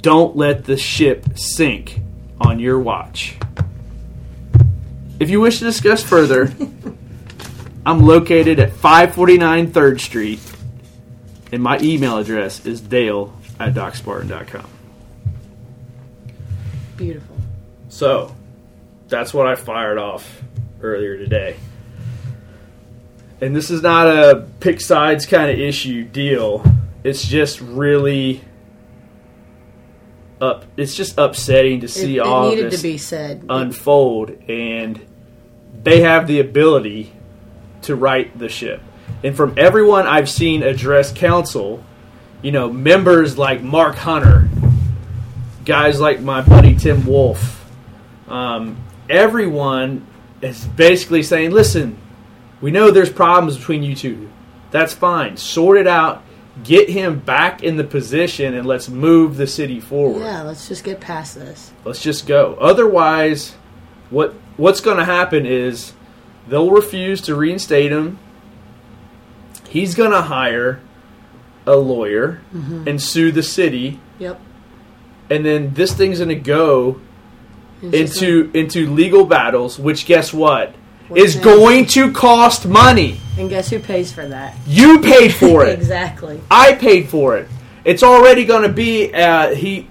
Don't 0.00 0.36
let 0.36 0.64
the 0.64 0.76
ship 0.76 1.38
sink 1.38 2.00
on 2.40 2.58
your 2.58 2.78
watch. 2.78 3.36
If 5.18 5.30
you 5.30 5.40
wish 5.40 5.58
to 5.60 5.64
discuss 5.64 6.02
further, 6.02 6.52
I'm 7.86 8.00
located 8.04 8.58
at 8.58 8.72
549 8.72 9.72
3rd 9.72 10.00
Street, 10.00 10.40
and 11.52 11.62
my 11.62 11.78
email 11.80 12.18
address 12.18 12.66
is 12.66 12.80
dale 12.80 13.34
at 13.58 13.74
docspartan.com. 13.74 14.73
Beautiful. 16.96 17.36
So, 17.88 18.34
that's 19.08 19.34
what 19.34 19.46
I 19.46 19.54
fired 19.54 19.98
off 19.98 20.42
earlier 20.80 21.16
today 21.16 21.56
and 23.44 23.54
this 23.54 23.70
is 23.70 23.82
not 23.82 24.06
a 24.06 24.46
pick 24.60 24.80
sides 24.80 25.26
kind 25.26 25.50
of 25.50 25.58
issue 25.58 26.04
deal. 26.04 26.64
It's 27.02 27.26
just 27.26 27.60
really 27.60 28.40
up. 30.40 30.64
It's 30.76 30.94
just 30.94 31.18
upsetting 31.18 31.80
to 31.80 31.88
see 31.88 32.16
it, 32.16 32.20
it 32.20 32.26
all 32.26 32.48
needed 32.48 32.70
this 32.70 32.80
to 32.80 32.82
be 32.82 32.98
said. 32.98 33.44
unfold, 33.50 34.30
and 34.48 35.04
they 35.82 36.00
have 36.00 36.26
the 36.26 36.40
ability 36.40 37.12
to 37.82 37.94
right 37.94 38.36
the 38.38 38.48
ship. 38.48 38.80
And 39.22 39.36
from 39.36 39.54
everyone 39.58 40.06
I've 40.06 40.30
seen 40.30 40.62
address 40.62 41.12
council, 41.12 41.84
you 42.40 42.52
know, 42.52 42.72
members 42.72 43.36
like 43.36 43.62
Mark 43.62 43.96
Hunter, 43.96 44.48
guys 45.64 46.00
like 46.00 46.20
my 46.20 46.40
buddy 46.42 46.74
Tim 46.74 47.06
Wolf, 47.06 47.64
um, 48.28 48.76
everyone 49.08 50.06
is 50.40 50.64
basically 50.64 51.22
saying, 51.22 51.50
"Listen, 51.50 51.98
we 52.60 52.70
know 52.70 52.90
there's 52.90 53.10
problems 53.10 53.56
between 53.56 53.82
you 53.82 53.94
two. 53.94 54.28
That's 54.70 54.92
fine. 54.92 55.36
Sort 55.36 55.78
it 55.78 55.86
out. 55.86 56.22
Get 56.62 56.88
him 56.88 57.18
back 57.18 57.62
in 57.62 57.76
the 57.76 57.84
position 57.84 58.54
and 58.54 58.64
let's 58.66 58.88
move 58.88 59.36
the 59.36 59.46
city 59.46 59.80
forward. 59.80 60.20
Yeah, 60.20 60.42
let's 60.42 60.68
just 60.68 60.84
get 60.84 61.00
past 61.00 61.34
this. 61.34 61.72
Let's 61.84 62.00
just 62.02 62.26
go. 62.26 62.56
Otherwise, 62.60 63.54
what 64.10 64.34
what's 64.56 64.80
going 64.80 64.98
to 64.98 65.04
happen 65.04 65.46
is 65.46 65.92
they'll 66.48 66.70
refuse 66.70 67.20
to 67.22 67.34
reinstate 67.34 67.90
him 67.90 68.18
he's 69.74 69.96
going 69.96 70.12
to 70.12 70.22
hire 70.22 70.80
a 71.66 71.74
lawyer 71.74 72.40
and 72.52 73.02
sue 73.02 73.32
the 73.32 73.42
city, 73.42 73.98
Yep. 74.20 74.40
And 75.30 75.44
then 75.44 75.74
this 75.74 75.92
thing's 75.94 76.18
going 76.18 76.28
to 76.30 76.34
go 76.36 77.00
into 77.82 78.50
into 78.54 78.90
legal 78.90 79.26
battles. 79.26 79.78
Which 79.78 80.06
guess 80.06 80.32
what 80.32 80.74
What's 81.08 81.34
going 81.34 81.86
to 81.88 82.12
cost 82.12 82.66
money. 82.66 83.20
and 83.38 83.50
guess 83.50 83.68
who 83.68 83.78
pays 83.78 84.10
for 84.12 84.26
that? 84.26 84.56
You 84.66 85.00
paid 85.00 85.34
for 85.34 85.64
it. 85.66 85.78
exactly. 85.78 86.40
I 86.50 86.72
paid 86.74 87.08
for 87.10 87.36
it. 87.36 87.48
It's 87.84 88.02
already 88.02 88.46
going 88.46 88.62
to 88.62 88.72
be 88.72 89.12
uh, 89.12 89.54
he 89.54 89.88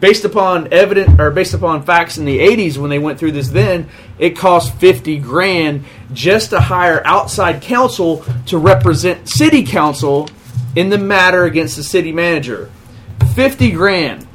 based 0.00 0.24
upon 0.24 0.70
evidence 0.72 1.18
or 1.18 1.30
based 1.30 1.54
upon 1.54 1.82
facts 1.82 2.18
in 2.18 2.24
the 2.26 2.38
80s 2.38 2.76
when 2.76 2.90
they 2.90 2.98
went 2.98 3.18
through 3.18 3.32
this 3.32 3.48
then 3.48 3.88
it 4.18 4.36
cost 4.36 4.74
50 4.74 5.16
grand 5.18 5.82
just 6.12 6.50
to 6.50 6.60
hire 6.60 7.00
outside 7.06 7.62
counsel 7.62 8.22
to 8.44 8.58
represent 8.58 9.26
city 9.30 9.64
council 9.64 10.28
in 10.76 10.90
the 10.90 10.98
matter 10.98 11.44
against 11.44 11.74
the 11.76 11.82
city 11.82 12.12
manager 12.12 12.70
50 13.34 13.70
grand 13.70 14.27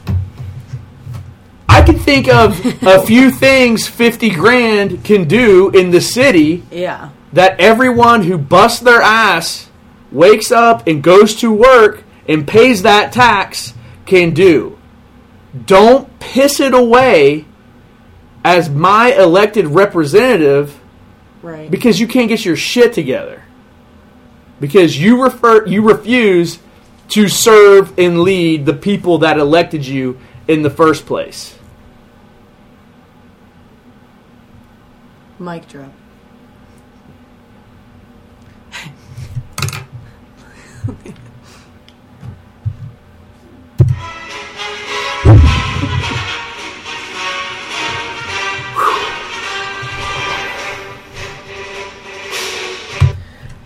can 1.86 1.98
think 2.00 2.28
of 2.28 2.60
a 2.84 3.02
few 3.06 3.32
things 3.32 3.88
50 3.88 4.30
grand 4.32 5.04
can 5.04 5.28
do 5.28 5.70
in 5.70 5.92
the 5.92 6.02
city 6.02 6.64
Yeah. 6.72 7.10
that 7.34 7.60
everyone 7.60 8.24
who 8.24 8.38
busts 8.38 8.80
their 8.80 9.02
ass 9.02 9.70
wakes 10.12 10.52
up 10.52 10.88
and 10.88 11.02
goes 11.04 11.36
to 11.36 11.52
work 11.52 12.04
and 12.28 12.48
pays 12.48 12.84
that 12.84 13.12
tax 13.12 13.74
can 14.06 14.34
do. 14.34 14.78
Don't 15.66 16.20
piss 16.20 16.60
it 16.60 16.74
away 16.74 17.46
as 18.44 18.70
my 18.70 19.14
elected 19.14 19.68
representative 19.68 20.80
Right. 21.42 21.70
because 21.70 22.00
you 22.00 22.08
can't 22.08 22.30
get 22.30 22.46
your 22.46 22.56
shit 22.56 22.94
together. 22.94 23.42
Because 24.60 24.98
you 25.00 25.22
refer 25.22 25.66
you 25.66 25.82
refuse 25.82 26.60
to 27.10 27.28
serve 27.28 27.98
and 28.00 28.22
lead 28.22 28.66
the 28.66 28.74
people 28.74 29.18
that 29.20 29.38
elected 29.38 29.86
you 29.86 30.18
in 30.48 30.62
the 30.62 30.70
first 30.70 31.06
place. 31.06 31.56
Mic 35.40 35.68
drop. 35.68 35.92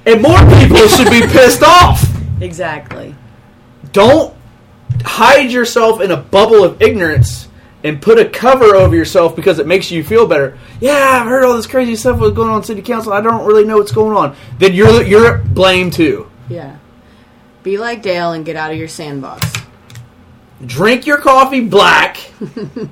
And 0.06 0.22
more 0.22 0.40
people 0.40 0.88
should 0.88 1.10
be 1.10 1.20
pissed 1.20 1.64
off. 1.64 2.02
Exactly. 2.40 3.14
don't 3.92 4.34
hide 5.04 5.52
yourself 5.52 6.00
in 6.00 6.12
a 6.12 6.18
bubble 6.18 6.64
of 6.64 6.82
ignorance 6.82 7.47
and 7.88 8.02
put 8.02 8.20
a 8.20 8.26
cover 8.26 8.76
over 8.76 8.96
yourself 8.96 9.36
because 9.36 9.60
it 9.60 9.68
makes 9.68 9.90
you 9.90 10.04
feel 10.04 10.28
better. 10.28 10.58
Yeah, 10.82 11.20
I've 11.22 11.28
heard 11.28 11.46
all 11.46 11.56
this 11.56 11.68
crazy 11.68 11.96
stuff 11.96 12.20
was 12.20 12.34
going 12.34 12.50
on 12.50 12.64
city 12.64 12.82
council. 12.82 13.14
I 13.14 13.22
don't 13.22 13.46
really 13.46 13.64
know 13.64 13.78
what's 13.78 13.92
going 13.92 14.16
on. 14.16 14.36
Then 14.60 14.74
you're 14.74 15.04
you're 15.04 15.38
blamed 15.40 15.94
too. 15.94 16.30
Yeah. 16.50 16.78
Be 17.64 17.78
like 17.78 18.02
Dale 18.02 18.34
and 18.34 18.46
get 18.46 18.56
out 18.56 18.72
of 18.72 18.78
your 18.78 18.88
sandbox. 18.88 19.46
Drink 20.66 21.06
your 21.06 21.18
coffee 21.18 21.62
black. 21.62 22.18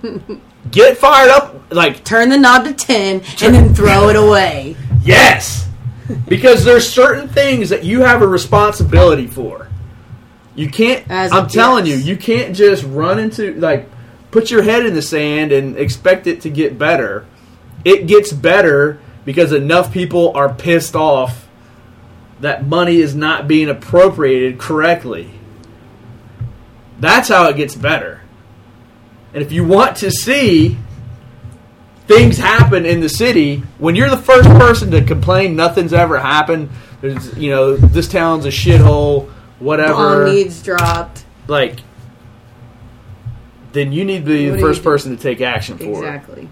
get 0.72 0.98
fired 0.98 1.30
up 1.30 1.72
like 1.72 2.04
Turn 2.04 2.30
the 2.30 2.38
knob 2.38 2.66
to 2.66 2.74
10 2.74 3.22
and 3.44 3.56
then 3.56 3.74
throw 3.74 4.10
it 4.10 4.16
away. 4.16 4.76
yes. 5.02 5.68
Because 6.28 6.64
there's 6.64 6.88
certain 6.88 7.28
things 7.28 7.70
that 7.70 7.84
you 7.84 8.02
have 8.02 8.22
a 8.22 8.28
responsibility 8.28 9.28
for. 9.28 9.68
You 10.56 10.70
can't 10.70 11.10
As 11.10 11.32
I'm 11.32 11.48
telling 11.48 11.86
you, 11.86 11.96
you 11.96 12.16
can't 12.16 12.56
just 12.56 12.84
run 12.84 13.20
into 13.20 13.54
like 13.56 13.90
put 14.36 14.52
your 14.52 14.64
head 14.64 14.86
in 14.86 14.94
the 14.94 15.02
sand 15.02 15.54
and 15.54 15.78
expect 15.78 16.28
it 16.28 16.42
to 16.42 16.50
get 16.50 16.78
better. 16.78 17.26
It 17.86 18.06
gets 18.06 18.34
better 18.34 19.00
because 19.24 19.54
enough 19.54 19.94
people 19.94 20.36
are 20.36 20.54
pissed 20.54 20.94
off 20.94 21.48
that 22.42 22.68
money 22.68 22.98
is 22.98 23.16
not 23.16 23.48
being 23.48 23.70
appropriated 23.70 24.60
correctly. 24.60 25.32
That's 27.00 27.30
how 27.30 27.48
it 27.48 27.56
gets 27.56 27.76
better. 27.76 28.24
And 29.34 29.42
if 29.42 29.54
you 29.54 29.64
want 29.64 29.96
to 29.98 30.12
see 30.12 30.78
things 32.06 32.38
happen 32.38 32.86
in 32.86 33.00
the 33.00 33.08
city, 33.08 33.64
when 33.78 33.96
you're 33.96 34.10
the 34.10 34.18
first 34.18 34.50
person 34.50 34.92
to 34.92 35.02
complain 35.02 35.56
nothing's 35.56 35.94
ever 35.94 36.20
happened, 36.20 36.72
there's 37.00 37.38
you 37.38 37.52
know, 37.52 37.78
this 37.78 38.10
town's 38.10 38.44
a 38.44 38.50
shithole, 38.50 39.30
whatever 39.60 40.26
Bomb 40.26 40.26
needs 40.26 40.62
dropped. 40.62 41.24
like 41.48 41.80
then 43.76 43.92
you 43.92 44.04
need 44.06 44.20
to 44.20 44.26
be 44.26 44.50
What 44.50 44.56
the 44.56 44.62
first 44.62 44.84
person 44.84 45.16
to 45.16 45.22
take 45.22 45.42
action 45.42 45.78
for 45.78 45.84
Exactly. 45.84 46.04
it. 46.04 46.48
Exactly. 46.48 46.50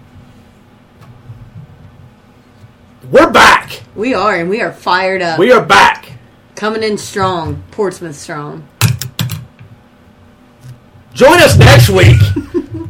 We're 3.10 3.30
back. 3.30 3.82
We 3.96 4.14
are, 4.14 4.34
and 4.36 4.48
we 4.48 4.60
are 4.60 4.72
fired 4.72 5.22
up. 5.22 5.38
We 5.38 5.50
are 5.52 5.64
back. 5.64 6.12
Coming 6.54 6.82
in 6.82 6.96
strong. 6.98 7.62
Portsmouth 7.70 8.14
strong. 8.14 8.68
Join 11.12 11.40
us 11.40 11.56
next 11.58 11.90
week. 11.90 12.16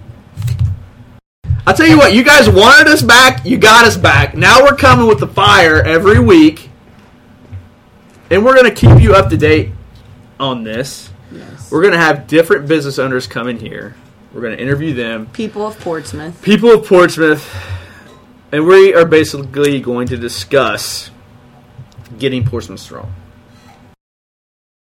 I'll 1.67 1.75
tell 1.75 1.87
you 1.87 1.97
what, 1.97 2.13
you 2.13 2.23
guys 2.23 2.49
wanted 2.49 2.89
us 2.89 3.03
back, 3.03 3.47
you 3.47 3.57
got 3.57 3.87
us 3.87 3.97
back. 3.97 4.37
Now 4.37 4.63
we're 4.63 4.77
coming 4.77 5.07
with 5.07 5.19
the 5.19 5.27
fire 5.29 5.83
every 5.83 6.19
week. 6.21 6.69
And 8.31 8.45
we're 8.45 8.55
going 8.55 8.73
to 8.73 8.75
keep 8.75 9.01
you 9.01 9.15
up 9.15 9.31
to 9.31 9.37
date 9.37 9.71
on 10.39 10.63
this. 10.65 11.11
Yes. 11.33 11.71
We're 11.71 11.81
going 11.81 11.93
to 11.95 11.99
have 11.99 12.27
different 12.27 12.69
business 12.69 12.99
owners 12.99 13.27
come 13.27 13.49
in 13.49 13.59
here. 13.59 13.95
We're 14.35 14.41
going 14.41 14.57
to 14.57 14.63
interview 14.63 14.95
them. 14.95 15.27
People 15.27 15.65
of 15.65 15.79
Portsmouth. 15.79 16.43
people 16.43 16.73
of 16.73 16.87
Portsmouth, 16.89 17.49
and 18.51 18.67
we 18.67 18.93
are 18.93 19.05
basically 19.05 19.81
going 19.81 20.09
to 20.09 20.17
discuss 20.17 21.11
getting 22.19 22.45
Portsmouth 22.45 22.81
strong. 22.81 23.15